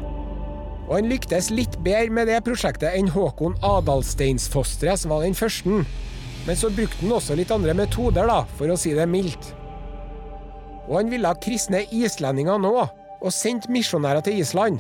[0.88, 5.84] Og han lyktes litt bedre med det prosjektet enn Håkon Adalsteinsfostre, som var den første.
[6.48, 9.54] Men så brukte han også litt andre metoder, da, for å si det mildt.
[10.88, 12.76] Og han ville kristne islendinger nå,
[13.18, 14.80] og sendte misjonærer til Island.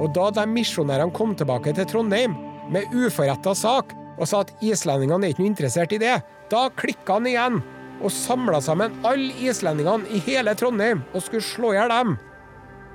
[0.00, 2.34] Og da de misjonærene kom tilbake til Trondheim
[2.72, 6.16] med uforretta sak, og sa at islendingene er ikke noe interessert i det,
[6.52, 7.62] da klikka han igjen
[8.02, 12.16] og samla sammen alle islendingene i hele Trondheim og skulle slå i hjel dem.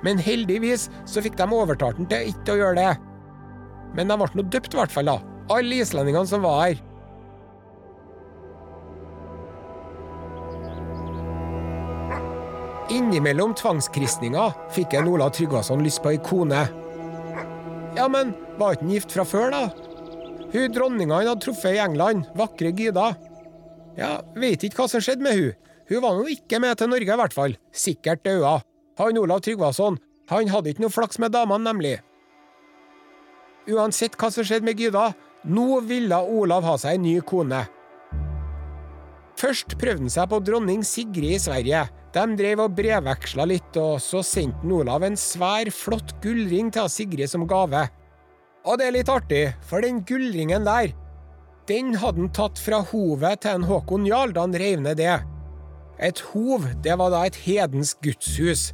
[0.04, 2.92] Men heldigvis så fikk de overtalt han til ikke å gjøre det.
[3.96, 5.16] Men de ble nå døpt, i hvert fall, da.
[5.54, 6.82] Alle islendingene som var her.
[12.88, 16.62] Innimellom tvangskristninga fikk en Olav Tryggvason lyst på ei kone.
[17.98, 19.62] Ja, men var ikke han gift fra før, da?
[20.54, 23.10] Hun dronninga han hadde truffet i England, vakre Gyda.
[23.98, 25.52] Ja, veit ikke hva som skjedde med hun.
[25.88, 27.56] Hun var nå ikke med til Norge, i hvert fall.
[27.72, 28.58] Sikkert daua.
[29.00, 30.00] Han Olav Tryggvason,
[30.32, 31.98] han hadde ikke noe flaks med damene, nemlig.
[33.68, 35.10] Uansett hva som skjedde med Gyda,
[35.44, 37.66] nå ville Olav ha seg en ny kone.
[39.38, 41.84] Først prøvde han seg på dronning Sigrid i Sverige.
[42.14, 47.28] De drev og brevveksla litt, og så sendte Olav en svær, flott gullring til Sigrid
[47.30, 47.84] som gave.
[48.64, 50.94] Og det er litt artig, for den gullringen der,
[51.68, 55.18] den hadde han tatt fra hovet til en Håkon Jarl da han reiv ned det.
[56.00, 58.70] Et hov, det var da et hedensk gudshus.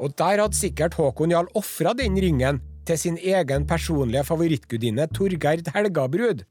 [0.00, 5.68] Og der hadde sikkert Håkon Jarl ofra den ringen til sin egen personlige favorittgudinne Torgerd
[5.74, 6.46] Helgabrud.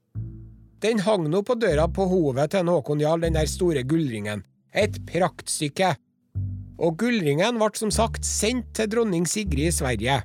[0.82, 4.46] Den hang nå på døra på hovet til en Håkon Jarl, den der store gullringen.
[4.74, 5.96] Et praktstykke.
[6.82, 10.22] Og gullringen ble som sagt sendt til dronning Sigrid i Sverige.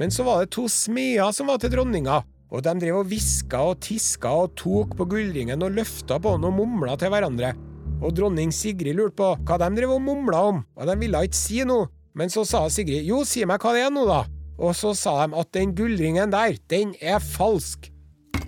[0.00, 3.60] Men så var det to smeder som var til dronninga, og de drev og hviska
[3.72, 7.52] og tiska og tok på gullringen og løfta på den og mumla til hverandre.
[8.02, 11.38] Og dronning Sigrid lurte på hva de drev og mumla om, og de ville ikke
[11.38, 11.90] si noe.
[12.16, 14.24] Men så sa Sigrid jo, si meg hva det er nå, da.
[14.60, 17.88] Og så sa de at den gullringen der, den er falsk.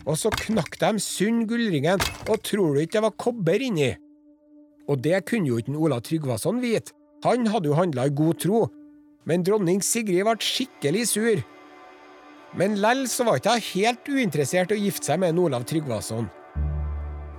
[0.05, 3.95] Og så knakk de sund gullringen, og tror du ikke det var kobber inni?
[4.89, 6.93] Og det kunne jo ikke Olav Tryggvason vite,
[7.25, 8.67] han hadde jo handla i god tro.
[9.25, 11.45] Men dronning Sigrid ble skikkelig sur.
[12.55, 15.65] Men lell så var ikke hun helt uinteressert i å gifte seg med en Olav
[15.67, 16.29] Tryggvason.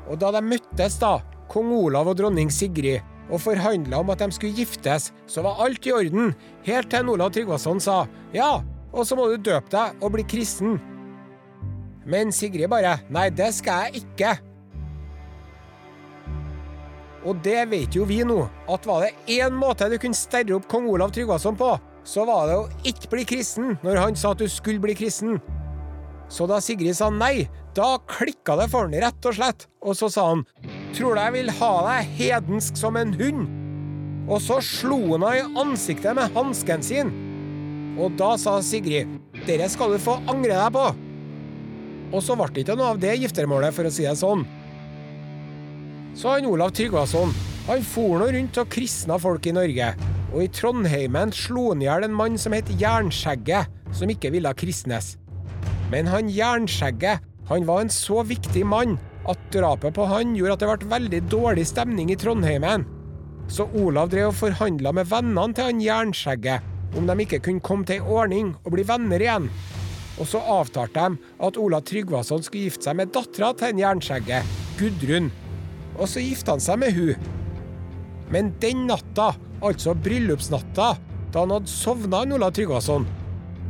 [0.10, 1.20] Og da de møttes, da,
[1.52, 5.86] kong Olav og dronning Sigrid, og forhandla om at de skulle giftes, så var alt
[5.88, 6.34] i orden,
[6.66, 8.04] helt til Olav Tryggvason sa
[8.36, 8.60] ja,
[8.94, 10.78] og så må du døpe deg og bli kristen.
[12.06, 14.36] Men Sigrid bare nei, det skal jeg ikke.
[17.26, 20.68] Og det vet jo vi nå, at var det én måte du kunne sterre opp
[20.70, 21.72] kong Olav Tryggvason på,
[22.06, 25.40] så var det å ikke bli kristen når han sa at du skulle bli kristen.
[26.30, 30.10] Så da Sigrid sa nei, da klikka det for han rett og slett, og så
[30.14, 30.46] sa han
[30.96, 33.48] tror du jeg vil ha deg hedensk som en hund?
[34.26, 37.12] Og så slo han henne i ansiktet med hansken sin.
[38.02, 39.12] Og da sa Sigrid
[39.46, 40.86] dere skal du få angre deg på.
[42.16, 44.46] Og så ble det ikke noe av det giftermålet, for å si det sånn.
[46.16, 47.34] Så han Olav Tryggvason,
[47.68, 49.90] han for nå rundt og kristna folk i Norge.
[50.32, 54.54] Og i Trondheimen slo han i hjel en mann som het Jernskjegget, som ikke ville
[54.56, 55.16] kristnes.
[55.92, 58.96] Men han Jernskjegget, han var en så viktig mann
[59.30, 62.88] at drapet på han gjorde at det ble veldig dårlig stemning i Trondheimen.
[63.52, 67.84] Så Olav drev og forhandla med vennene til han Jernskjegget om de ikke kunne komme
[67.84, 69.50] til ei ordning og bli venner igjen.
[70.16, 74.54] Og så avtalte de at Olav Tryggvason skulle gifte seg med dattera til en Jernskjegget,
[74.80, 75.28] Gudrun.
[75.96, 77.28] Og så gifta han seg med hun.
[78.34, 80.96] Men den natta, altså bryllupsnatta,
[81.32, 83.06] da han hadde sovna, Olav Tryggvason,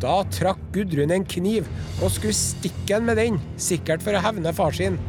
[0.01, 1.67] da trakk Gudrun en kniv
[2.03, 4.99] og skulle stikke han med den, sikkert for å hevne far sin.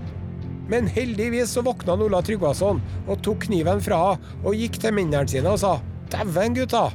[0.71, 5.31] Men heldigvis så våkna Olav Tryggvason og tok kniven fra henne og gikk til mennene
[5.31, 5.77] sine og sa
[6.13, 6.89] dæven, gutta.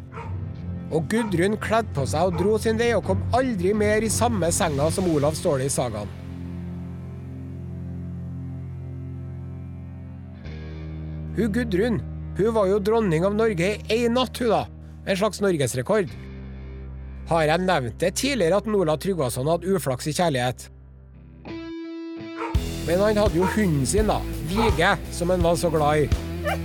[0.92, 4.52] Og Gudrun kledde på seg og dro sin vei og kom aldri mer i samme
[4.56, 6.21] senga som Olav Ståle i sagaen.
[11.38, 12.02] Hun Gudrun,
[12.38, 14.66] hun var jo dronning av Norge i én natt, hun da.
[15.08, 16.12] En slags norgesrekord.
[17.32, 20.68] Har jeg nevnt det tidligere at Nola Tryggvason hadde uflaks i kjærlighet?
[22.88, 24.20] Men han hadde jo hunden sin, da.
[24.50, 26.56] Vige, som han var så glad i.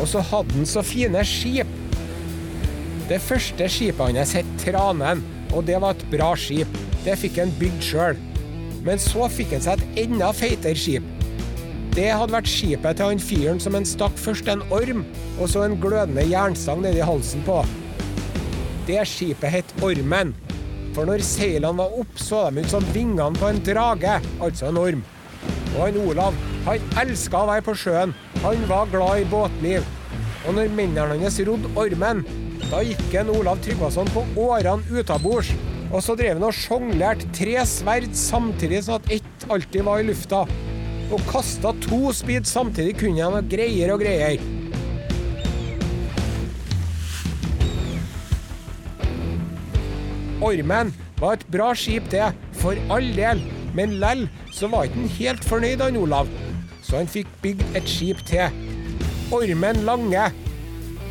[0.00, 1.70] Og så hadde han så fine skip.
[3.06, 5.22] Det første skipet hans het Tranen,
[5.54, 6.80] og det var et bra skip.
[7.04, 8.18] Det fikk han bygd sjøl.
[8.86, 11.15] Men så fikk han seg et enda feitere skip.
[11.96, 14.98] Det hadde vært skipet til han fyren som en stakk først en orm,
[15.40, 17.62] og så en glødende jernstang nedi halsen på.
[18.84, 20.34] Det skipet het Ormen.
[20.92, 24.82] For når seilene var opp, så de ut som vingene på en drage, altså en
[24.82, 25.00] orm.
[25.72, 26.36] Og han Olav,
[26.68, 28.12] han elska å være på sjøen.
[28.44, 29.88] Han var glad i båtliv.
[30.44, 32.22] Og når mennene hans rodde Ormen,
[32.68, 35.56] da gikk en Olav Tryggvason på årene utabords.
[35.88, 40.10] Og så drev han og sjonglerte tre sverd samtidig, sånn at ett alltid var i
[40.12, 40.44] lufta.
[41.14, 44.42] Og kasta to speed samtidig kunne han og greier og greier.
[50.46, 50.90] Ormen
[51.20, 52.26] var et bra skip, det,
[52.60, 53.40] for all del,
[53.76, 56.28] men lell så var ikke han helt fornøyd, han Olav.
[56.84, 58.60] Så han fikk bygd et skip til.
[59.34, 60.28] Ormen Lange.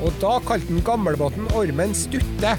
[0.03, 2.53] Og da kalte han gamlebåten Ormen Stutte.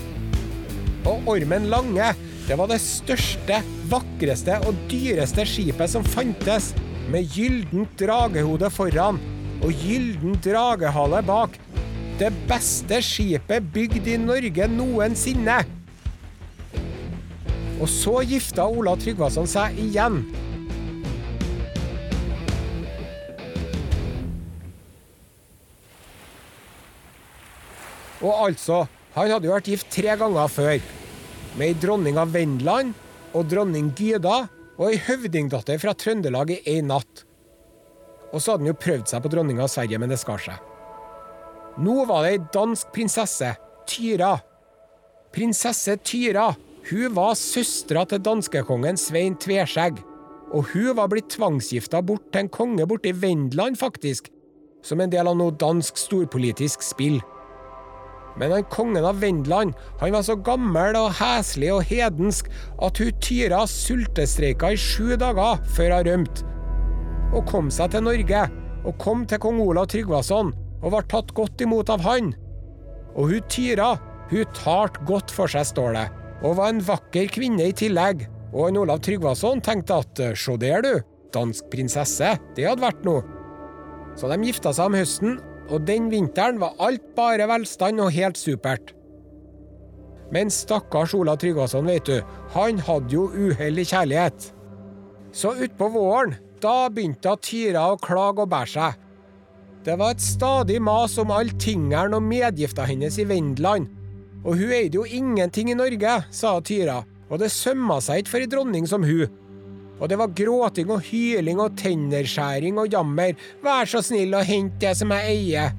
[1.06, 2.10] Og Ormen Lange,
[2.48, 6.72] det var det største, vakreste og dyreste skipet som fantes,
[7.12, 9.20] med gyllent dragehode foran
[9.64, 11.54] og gylden dragehale bak.
[12.16, 15.60] Det beste skipet bygd i Norge noensinne.
[17.76, 20.22] Og så gifta Ola Tryggvason seg igjen.
[28.24, 30.78] Og altså, han hadde jo vært gift tre ganger før.
[31.56, 32.96] Med ei dronning av Vendland
[33.36, 37.24] og dronning Gyda og ei høvdingdatter fra Trøndelag i én natt.
[38.32, 40.60] Og så hadde han jo prøvd seg på dronninga av Sverige, men det skar seg.
[41.80, 43.54] Nå var det ei dansk prinsesse,
[43.86, 44.34] Tyra.
[45.32, 46.50] Prinsesse Tyra
[46.86, 49.98] hun var søstera til danskekongen Svein Tveskjegg.
[50.54, 54.30] Og hun var blitt tvangsgifta bort til en konge borte i Vendland, faktisk.
[54.86, 57.18] Som en del av noe dansk storpolitisk spill.
[58.36, 62.50] Men han kongen av Vendland han var så gammel og heslig og hedensk
[62.84, 66.52] at hun Tyra sultestreika i sju dager før hun rømte.
[67.34, 68.44] Og kom seg til Norge,
[68.86, 72.30] og kom til kong Olav Tryggvason, og var tatt godt imot av han.
[73.16, 73.96] Og hun Tyra,
[74.30, 76.06] hun talte godt for seg, står det,
[76.44, 78.28] og var en vakker kvinne i tillegg.
[78.52, 81.02] Og han Olav Tryggvason tenkte at sjå der, du,
[81.34, 83.24] dansk prinsesse, det hadde vært noe.
[84.16, 85.38] Så de gifta seg om høsten,
[85.70, 88.92] og den vinteren var alt bare velstand og helt supert.
[90.34, 92.20] Men stakkars Ola Tryggvason, vet du,
[92.54, 94.50] han hadde jo uhell i kjærlighet.
[95.36, 99.02] Så utpå våren, da begynte Tyra å klage og bære seg.
[99.86, 103.86] Det var et stadig mas om all tingeren og medgifta hennes i Vendland.
[104.42, 108.46] Og hun eide jo ingenting i Norge, sa Tyra, og det sømma seg ikke for
[108.46, 109.30] ei dronning som hun.
[109.96, 114.82] Og det var gråting og hyling og tennerskjæring og jammer, vær så snill å hente
[114.84, 115.74] det som jeg eier.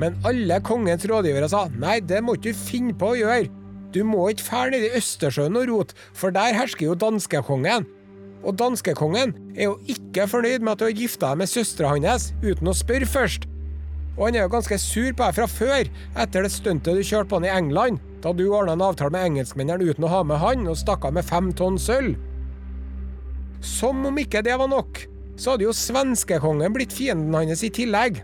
[0.00, 3.50] Men alle kongens rådgivere sa nei, det må du finne på å gjøre.
[3.92, 7.88] Du må ikke fære ned i Østersjøen og rote, for der hersker jo danskekongen.
[8.40, 12.30] Og danskekongen er jo ikke fornøyd med at du har gifta deg med søstera hans
[12.40, 13.44] uten å spørre først.
[14.16, 15.90] Og han er jo ganske sur på deg fra før,
[16.22, 19.26] etter det stuntet du kjørte på han i England, da du ordna en avtale med
[19.30, 22.16] engelskmennene uten å ha med han, og stakk av med fem tonn sølv.
[23.60, 25.02] Som om ikke det var nok,
[25.40, 28.22] så hadde jo svenskekongen blitt fienden hans i tillegg.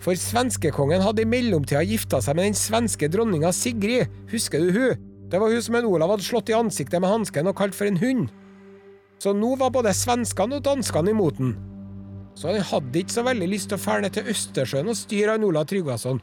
[0.00, 5.08] For svenskekongen hadde i mellomtida gifta seg med den svenske dronninga Sigrid, husker du hun?
[5.30, 7.86] Det var hun som en Olav hadde slått i ansiktet med hansken og kalt for
[7.86, 8.30] en hund.
[9.20, 11.52] Så nå var både svenskene og danskene imot den.
[12.34, 15.36] Så han hadde ikke så veldig lyst til å fære ned til Østersjøen og styre
[15.36, 16.22] han Olav Tryggvason.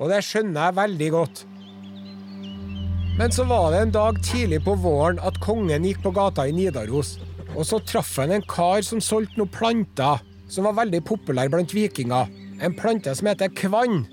[0.00, 1.42] Og det skjønner jeg veldig godt.
[3.20, 6.54] Men så var det en dag tidlig på våren at kongen gikk på gata i
[6.56, 7.18] Nidaros.
[7.56, 11.74] Og så traff han en kar som solgte noen planter som var veldig populær blant
[11.74, 12.30] vikinger.
[12.60, 14.04] En plante som heter kvann.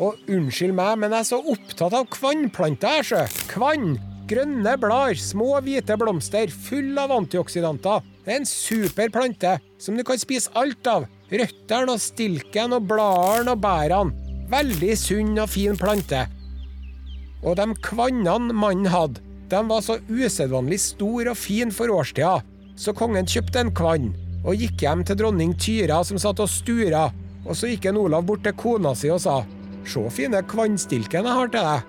[0.00, 3.24] Og unnskyld meg, men jeg er så opptatt av kvannplanter, sjø.
[3.50, 3.98] Kvann!
[4.30, 8.04] Grønne blader, små hvite blomster, full av antioksidanter.
[8.22, 11.08] Det er en super plante som du kan spise alt av.
[11.30, 14.28] Røttene og stilken og bladene og bærene.
[14.50, 16.24] Veldig sunn og fin plante.
[17.42, 22.38] Og de kvannene mannen hadde, de var så usedvanlig store og fine for årstida,
[22.80, 24.10] så kongen kjøpte en kvann
[24.40, 27.10] og gikk hjem til dronning Tyra som satt og stura,
[27.44, 29.42] og så gikk en Olav bort til kona si og sa
[29.90, 31.84] Se fine kvannstilken jeg har til deg.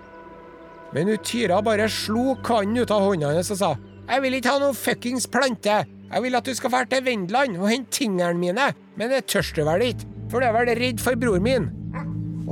[0.95, 3.71] Men Tyra bare slo kvannen ut av hånda hennes og sa
[4.07, 5.81] Jeg vil ikke ha noe fuckings plante.
[6.11, 9.47] Jeg vil at du skal dra til Vendland og hente tingene mine, men det tør
[9.55, 11.69] du vel ikke, for du er vel redd for bror min?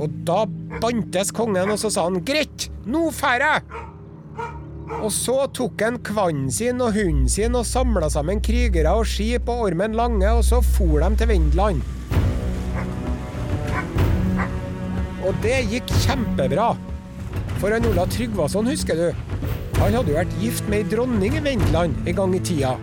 [0.00, 0.46] Og da
[0.80, 3.89] bantes kongen, og så sa han greit, nå drar jeg!
[4.98, 9.48] Og så tok han kvannen sin og hunden sin og samla sammen krigere og skip
[9.48, 11.82] og Ormen Lange, og så for de til Vendland.
[15.20, 16.72] Og det gikk kjempebra.
[17.60, 19.08] For han Ola Tryggvason, husker du?
[19.78, 22.74] Han hadde jo vært gift med ei dronning i Vendland en gang i tida.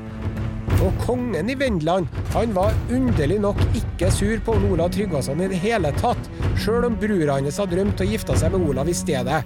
[0.77, 5.59] Og kongen i Vendland han var underlig nok ikke sur på Ola Tryggvason i det
[5.65, 9.43] hele tatt, sjøl om brura hans hadde drømt å gifte seg med Olav i stedet.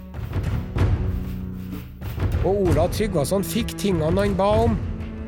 [2.42, 4.78] Og Ola Tryggvason fikk tingene han ba om,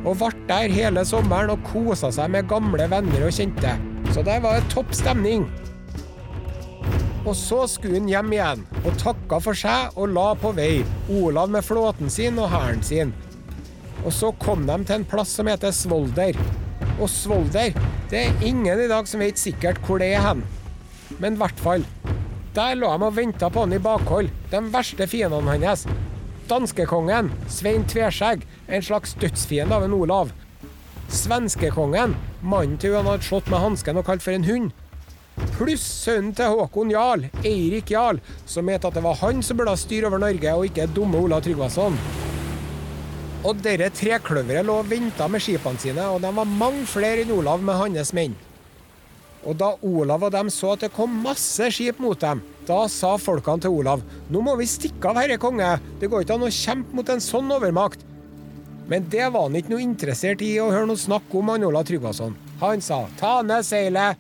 [0.03, 3.75] og ble der hele sommeren og kosa seg med gamle venner og kjente.
[4.13, 5.45] Så det var topp stemning.
[7.23, 10.81] Og så skulle han hjem igjen, og takka for seg og la på vei,
[11.21, 13.13] Olav med flåten sin og hæren sin.
[14.03, 16.35] Og så kom de til en plass som heter Svolder.
[16.99, 17.71] Og Svolder,
[18.11, 20.43] det er ingen i dag som vet sikkert hvor det er hen.
[21.21, 21.85] Men i hvert fall.
[22.53, 25.87] Der lå de og venta på han i bakhold, de verste fiendene hans.
[26.49, 30.31] Danskekongen, Svein Tveskjegg, en slags dødsfiende av en Olav.
[31.07, 34.73] Svenskekongen, mannen til hun hadde slått med hansken og kalt for en hund.
[35.55, 39.77] Pluss sønnen til Håkon Jarl, Eirik Jarl, som mente at det var han som burde
[39.79, 41.95] styre over Norge, og ikke dumme Ola Tryggvason.
[43.43, 47.33] Og dette trekløveret lå og venta med skipene sine, og de var mange flere enn
[47.39, 48.35] Olav med hans menn.
[49.43, 53.15] Og da Olav og dem så at det kom masse skip mot dem, da sa
[53.19, 56.51] folkene til Olav nå må vi stikke av, herre konge, det går ikke an å
[56.53, 58.05] kjempe mot en sånn overmakt.
[58.87, 61.87] Men det var han ikke noe interessert i å høre noe snakk om han Olav
[61.87, 62.35] Tryggvason.
[62.63, 64.19] Han sa ta ned seilet,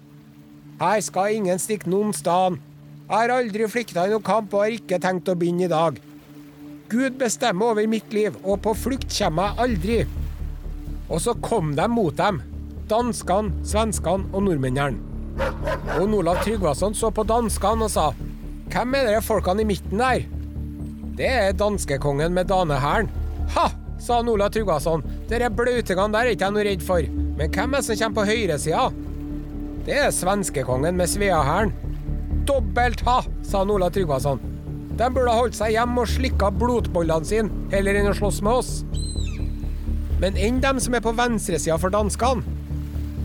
[0.79, 2.59] her skal ingen stikke noen sted.
[3.03, 5.99] Jeg har aldri flykta i noen kamp og har ikke tenkt å begynne i dag.
[6.91, 9.99] Gud bestemmer over mitt liv, og på flukt kommer jeg aldri.
[11.09, 12.41] Og så kom de mot dem,
[12.91, 15.12] danskene, svenskene og nordmennene.
[15.97, 18.09] Og Olav Tryggvason så på danskene og sa
[18.73, 20.25] Hvem er dere folkene i midten der?
[21.17, 23.09] Det er danskekongen med danehæren.
[23.53, 23.69] Ha!
[24.03, 25.03] sa Olav Tryggvason.
[25.29, 27.05] Dere blautingene der er ikke jeg noe redd for.
[27.37, 28.87] Men hvem er det som kommer på høyresida?
[29.85, 31.73] Det er svenskekongen med Sveahæren.
[32.47, 34.41] Dobbelt ha, sa Olav Tryggvason.
[34.97, 38.59] De burde ha holdt seg hjemme og slikka blodbollene sine heller enn å slåss med
[38.59, 38.73] oss.
[40.21, 42.43] Men enn dem som er på venstresida for danskene,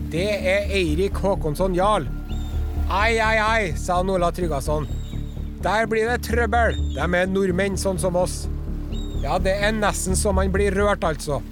[0.09, 2.07] det er Eirik Håkonsson Jarl.
[2.89, 4.87] Ai, ai, ai, sa Ola Tryggvason.
[5.61, 6.73] Der blir det trøbbel.
[6.95, 8.47] De er nordmenn, sånn som oss.
[9.21, 11.43] Ja, det er nesten så man blir rørt, altså.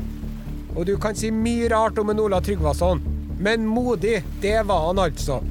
[0.74, 3.04] Og du kan si mye rart om en Ola Tryggvason,
[3.38, 5.44] men modig, det var han altså.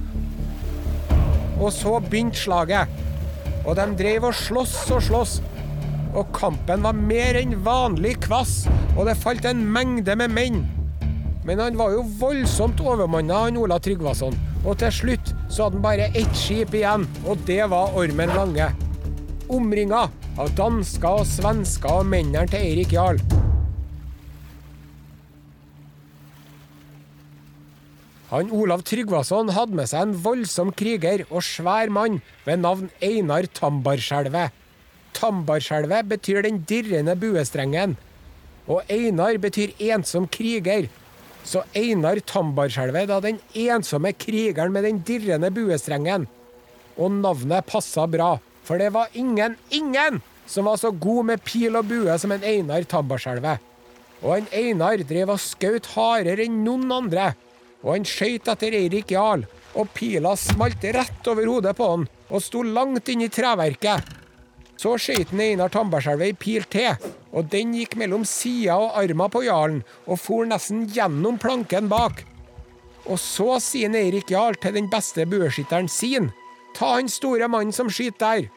[1.61, 2.91] Og så begynte slaget.
[3.63, 5.39] Og de drev og sloss og sloss.
[6.17, 8.65] Og kampen var mer enn vanlig kvass,
[8.97, 10.65] og det falt en mengde med menn.
[11.47, 14.35] Men han var jo voldsomt overmanna, han Ola Tryggvason.
[14.67, 18.73] Og til slutt så hadde han bare ett skip igjen, og det var Ormen Lange.
[19.47, 23.23] Omringa av dansker og svensker og mennene til Eirik Jarl.
[28.33, 33.47] Han Olav Tryggvason hadde med seg en voldsom kriger og svær mann ved navn Einar
[33.55, 34.51] Tambarskjelvet.
[35.15, 37.95] Tambarskjelvet betyr den dirrende buestrengen,
[38.67, 40.91] og Einar betyr ensom kriger.
[41.47, 46.27] Så Einar Tambarskjelvet da den ensomme krigeren med den dirrende buestrengen.
[46.99, 48.35] Og navnet passa bra,
[48.67, 52.45] for det var ingen, ingen som var så god med pil og bue som en
[52.47, 53.63] Einar Tambarskjelvet.
[54.25, 57.35] Og en Einar drev og skjøt hardere enn noen andre
[57.87, 59.45] og han skøyt etter Eirik Jarl,
[59.79, 64.16] og pila smalt rett over hodet på han og sto langt inn i treverket.
[64.77, 66.97] Så skøyt Einar Tambarskjelvet ei pil til,
[67.33, 72.25] og den gikk mellom sida og arma på jarlen og for nesten gjennom planken bak.
[73.07, 76.31] Og så sier Eirik Jarl til den beste bueskytteren sin,
[76.77, 78.49] ta han store mannen som skyter der.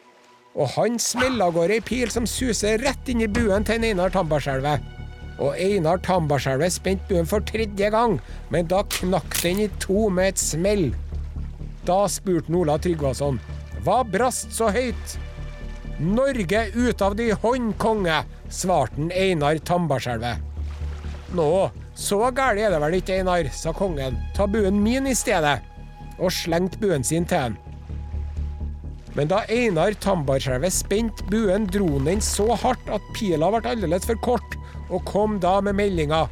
[0.58, 4.10] Og han smeller av gårde ei pil som suser rett inn i buen til Einar
[4.12, 4.96] Tambarskjelvet
[5.40, 8.18] og Einar Tambarskjelvet spente buen for tredje gang,
[8.52, 10.90] men da knakk den i to med et smell.
[11.88, 13.40] Da spurte Ola Tryggvason,
[13.84, 15.16] hva brast så høyt?
[16.00, 20.40] Norge ut av de hånd, konge, svarte Einar Tambarskjelvet.
[21.36, 21.48] Nå,
[21.92, 25.58] så gæli er det vel ikke, Einar, sa kongen, ta buen min i stedet,
[26.16, 27.58] og slengte buen sin til han.
[29.12, 34.24] Men da Einar Tambarskjelvet spente buen, dro den så hardt at pila ble aldeles for
[34.24, 34.56] kort,
[34.88, 36.24] og kom da med meldinga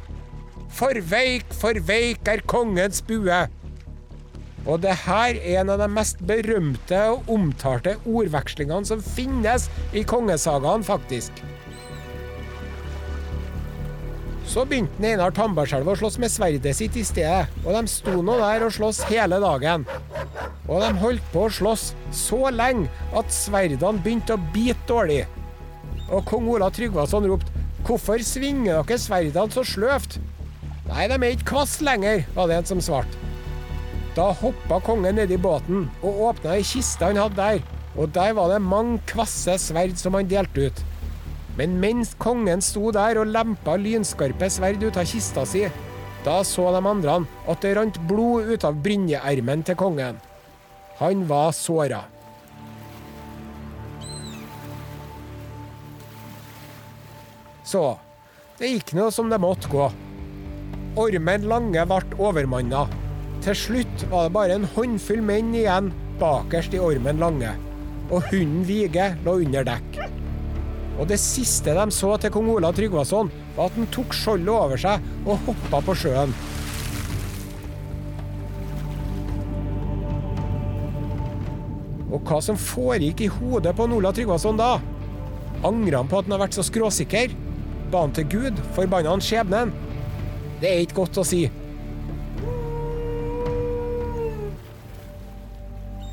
[0.73, 3.45] For veik, for veik er kongens bue.
[4.67, 10.03] Og det her er en av de mest berømte og omtalte ordvekslingene som finnes i
[10.07, 11.43] kongesagaen, faktisk.
[14.49, 18.39] Så begynte Einar Tambarskjelv å slåss med sverdet sitt i stedet, og de sto nå
[18.39, 19.85] der og sloss hele dagen.
[20.65, 25.21] Og de holdt på å slåss så lenge at sverdene begynte å bite dårlig.
[26.09, 27.53] Og kong Ola Tryggvason ropte
[27.85, 30.19] 'Hvorfor svinger dere sverdene så sløvt?'
[30.89, 33.18] 'Nei, de er ikke kvass lenger', var det en som svarte.
[34.17, 37.59] Da hoppa kongen nedi båten og åpna ei kiste han hadde der,
[37.95, 40.81] og der var det mange kvasse sverd som han delte ut.
[41.59, 45.65] Men mens kongen sto der og lempa lynskarpe sverd ut av kista si,
[46.25, 47.19] da så de andre
[47.51, 50.19] at det rant blod ut av brynjeermen til kongen.
[50.99, 52.03] Han var såra.
[57.63, 57.83] Så
[58.59, 59.85] det gikk nå som det måtte gå.
[60.99, 62.87] Ormen Lange ble overmanna.
[63.49, 65.87] Til slutt var det bare en håndfull menn igjen
[66.19, 67.55] bakerst i Ormen Lange,
[68.13, 69.95] og hunden Vige lå under dekk.
[71.01, 74.77] Og det siste de så til kong Olav Tryggvason, var at han tok skjoldet over
[74.77, 76.35] seg og hoppa på sjøen.
[82.05, 84.75] Og hva som foregikk i hodet på Olav Tryggvason da?
[85.65, 87.33] Angrer han på at han har vært så skråsikker?
[87.89, 88.61] Ba han til Gud?
[88.77, 89.73] Forbanna han skjebnen?
[90.61, 91.47] Det er ikke godt å si.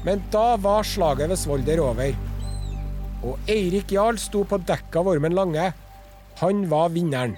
[0.07, 2.15] Men da var slaget ved Svolder over.
[3.27, 5.73] Og Eirik Jarl sto på dekket av Ormen Lange.
[6.39, 7.35] Han var vinneren.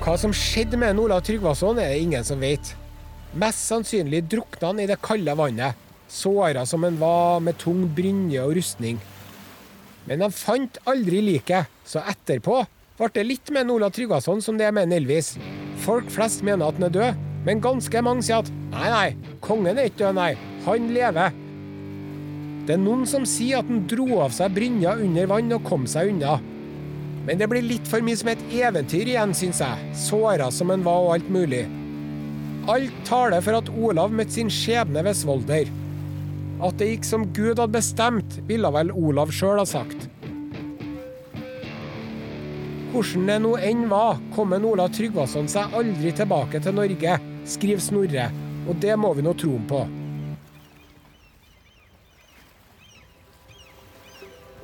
[0.00, 2.72] Hva som skjedde med Ola Tryggvason, er det ingen som vet.
[3.38, 5.76] Mest sannsynlig drukna han i det kalde vannet,
[6.10, 8.98] såra som han var med tung brynje og rustning.
[10.08, 12.64] Men han fant aldri liket, så etterpå
[12.98, 15.36] ble det litt med Ola Tryggvason som det er med Elvis.
[15.84, 19.74] Folk flest mener at han er død, men ganske mange sier at nei, nei, kongen
[19.74, 20.28] er ikke død, nei,
[20.62, 21.32] han lever.
[22.68, 25.88] Det er noen som sier at han dro av seg brynja under vann og kom
[25.90, 26.36] seg unna.
[27.26, 30.84] Men det blir litt for mye som et eventyr igjen, syns jeg, såra som han
[30.86, 31.64] var og alt mulig.
[32.70, 35.72] Alt taler for at Olav møtte sin skjebne ved Svolder.
[36.62, 40.06] At det gikk som Gud hadde bestemt, ville vel Olav sjøl ha sagt.
[42.94, 47.18] Hvordan det nå enn var, kom en Olav Tryggvason seg aldri tilbake til Norge,
[47.50, 48.30] skriver Snorre,
[48.68, 49.82] og det må vi nå tro på.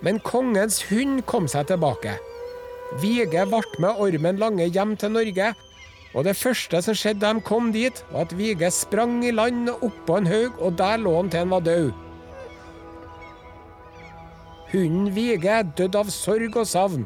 [0.07, 2.15] Men kongens hund kom seg tilbake.
[3.03, 5.53] Vige ble med Ormen Lange hjem til Norge,
[6.15, 9.69] og det første som skjedde da de kom dit, var at Vige sprang i land
[9.75, 11.91] oppå en haug, og der lå han til han var død.
[14.73, 17.05] Hunden Vige døde av sorg og savn.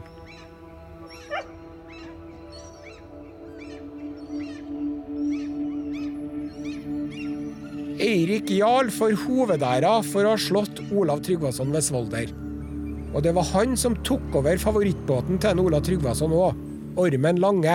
[8.01, 12.31] Eirik Jarl får hovedæra for å ha slått Olav Tryggvason ved Svolder.
[13.13, 16.63] Og det var han som tok over favorittbåten til Olav Tryggvason òg,
[17.01, 17.75] Ormen Lange.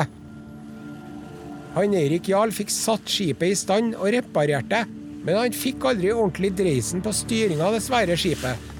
[1.75, 4.81] Han Eirik Jarl fikk satt skipet i stand og reparert det,
[5.27, 8.73] men han fikk aldri ordentlig dreisen på styringa av det svære skipet.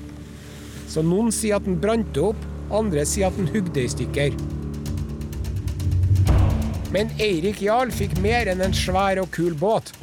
[0.90, 2.42] Så noen sier at den brant opp,
[2.74, 4.34] andre sier at den hugde i stykker.
[6.96, 9.94] Men Eirik Jarl fikk mer enn en svær og kul båt.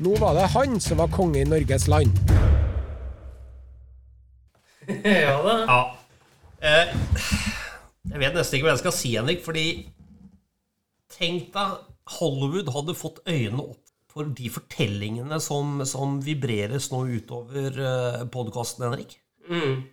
[0.00, 2.16] Nå var det han som var konge i Norges land.
[5.04, 5.56] ja da.
[5.68, 5.80] Ja.
[6.60, 6.94] Eh,
[8.10, 9.66] jeg vet nesten ikke hva jeg skal si, Henrik, fordi
[11.10, 17.76] Tenk deg Hollywood hadde fått øynene opp for de fortellingene som, som vibreres nå utover
[17.76, 19.18] uh, podkasten, Henrik.
[19.50, 19.84] Mm.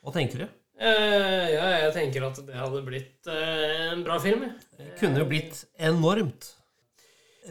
[0.00, 0.46] Hva tenker du?
[0.80, 4.46] Eh, ja, jeg tenker at det hadde blitt eh, en bra film.
[4.78, 6.54] Det kunne jo blitt enormt.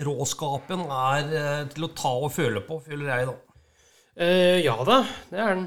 [0.06, 3.62] Råskapen er eh, til å ta og føle på, føler jeg, da.
[4.20, 5.66] Eh, ja da, det er den.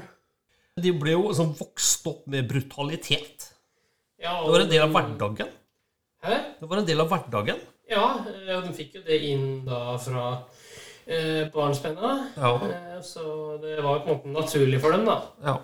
[0.83, 3.49] De ble jo sånn vokst opp med brutalitet.
[4.23, 5.51] Ja, Det var en del av hverdagen.
[6.23, 6.37] Hæ?
[6.61, 7.59] Det var en del av hverdagen.
[7.91, 10.25] Ja, eh, de fikk jo det inn da fra
[11.05, 12.13] eh, barnsbenna.
[12.39, 12.53] Ja.
[12.69, 15.19] Eh, så det var på en måte naturlig for dem, da.
[15.43, 15.57] Ja.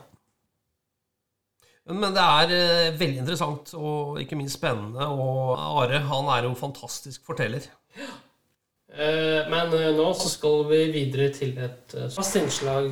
[1.89, 5.07] Men det er eh, veldig interessant og ikke minst spennende.
[5.09, 7.65] Og Are han er jo fantastisk forteller.
[7.97, 8.11] Eh,
[8.99, 12.91] men eh, nå så skal vi videre til et eh, fast innslag.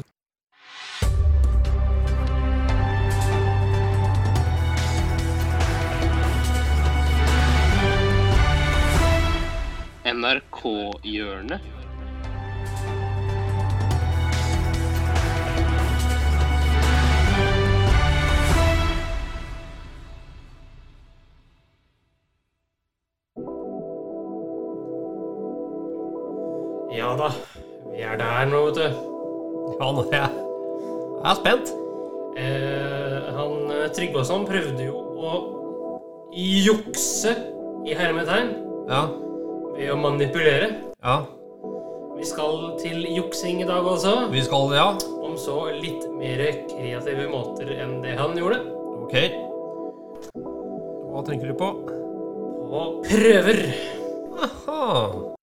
[10.08, 11.77] NRK-hjørnet.
[28.42, 28.88] Er der nå, vet du.
[29.78, 30.42] Ja, nå er jeg,
[31.18, 31.72] jeg er spent.
[32.38, 35.32] Eh, han eh, Tryggvason prøvde jo å
[36.38, 37.34] jukse
[37.88, 38.52] i hermetegn
[38.90, 39.08] Ja.
[39.76, 40.70] ved å manipulere.
[41.04, 41.24] Ja.
[42.18, 44.90] Vi skal til juksing i dag også, Vi skal Ja.
[45.22, 48.62] om så litt mer kreative måter enn det han gjorde.
[49.04, 49.16] Ok.
[51.14, 51.72] Hva tenker du på?
[52.70, 53.74] På prøver.
[54.38, 55.37] Aha.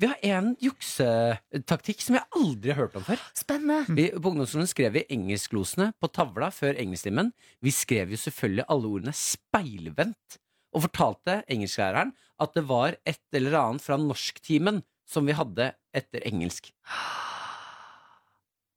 [0.00, 3.20] Vi har en juksetaktikk som jeg aldri har hørt om før.
[3.38, 3.84] Spennende.
[3.94, 7.30] Vi, på ungdomsskolen skrev vi engelsklosene på tavla før engelsktimen.
[7.62, 10.38] Vi skrev jo selvfølgelig alle ordene speilvendt,
[10.72, 16.24] og fortalte engelsklæreren at det var et eller annet fra norsktimen som vi hadde etter
[16.30, 16.72] engelsk.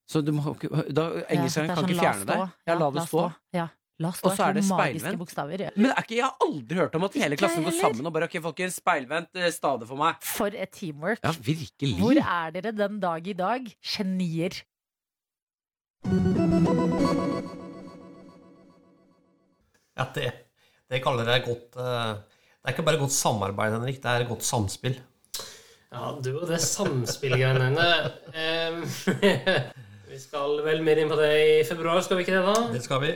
[0.05, 0.53] Så du må,
[0.91, 2.55] da, engelsklæreren Ja, kan det er ikke sånn, fjerne deg.
[2.67, 3.23] Ja, la det stå.
[3.55, 3.69] Ja,
[4.03, 5.19] la oss Og så er det speilvendt.
[5.21, 5.61] bokstaver.
[5.67, 5.69] ja.
[5.75, 8.27] Men er ikke, jeg har aldri hørt om at hele klassen går sammen og bare
[8.27, 10.15] Ok, folkens, speilvendt stadig stave for meg.
[10.25, 11.19] For et teamwork.
[11.23, 11.95] Ja, virkelig.
[12.01, 13.69] Hvor er dere den dag i dag?
[13.95, 14.61] Genier.
[19.95, 20.31] Ja, det,
[20.91, 24.01] det kaller jeg godt eh, Det er ikke bare godt samarbeid, Henrik.
[24.03, 24.97] Det er godt samspill.
[25.95, 27.87] Ja, du og det samspillgreiene dine.
[30.11, 32.67] Vi skal vel mer inn på det i februar, skal vi ikke det, da?
[32.71, 33.09] Det skal vi.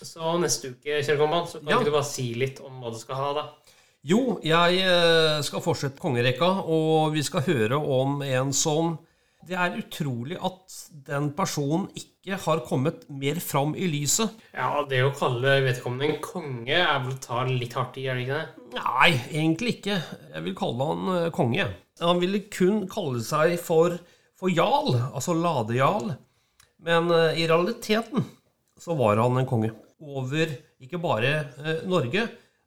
[0.00, 1.82] Så neste uke, kjære kompan, så kan Ja.
[1.84, 3.44] du bare si litt om hva du skal ha, da?
[4.06, 8.98] Jo, jeg eh, skal fortsette kongerekka, og vi skal høre om en som
[9.46, 10.74] Det er utrolig at
[11.06, 14.28] den personen ikke har kommet mer fram i lyset.
[14.52, 18.18] Ja, det å kalle vedkommende en konge er vel å ta litt hardt i, er
[18.18, 18.66] det ikke det?
[18.76, 19.96] Nei, egentlig ikke.
[20.34, 21.66] Jeg vil kalle han eh, konge.
[22.04, 23.96] Han ville kun kalle seg for,
[24.36, 26.12] for jarl, altså ladejarl.
[26.84, 28.26] Men eh, i realiteten
[28.80, 29.72] så var han en konge.
[30.00, 32.26] Over ikke bare eh, Norge,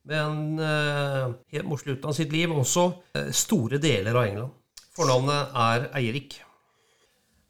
[0.09, 2.86] men eh, helt mot slutten av sitt liv også
[3.18, 4.59] eh, store deler av England.
[4.93, 6.38] Fornavnet er Eirik.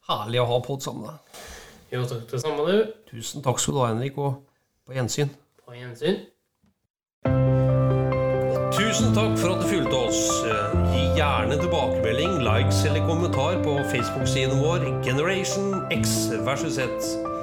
[0.08, 1.42] Herlig å ha pod sammen med deg.
[1.94, 2.94] Jo, takk det samme, du.
[3.12, 4.40] Tusen takk skal du ha, Henrik, og
[4.88, 5.34] på gjensyn.
[5.64, 6.24] På gjensyn.
[8.74, 10.24] Tusen takk for at du fulgte oss.
[10.96, 17.43] Gi gjerne tilbakemelding, likes eller kommentar på Facebook-siden vår Generation X versus Z.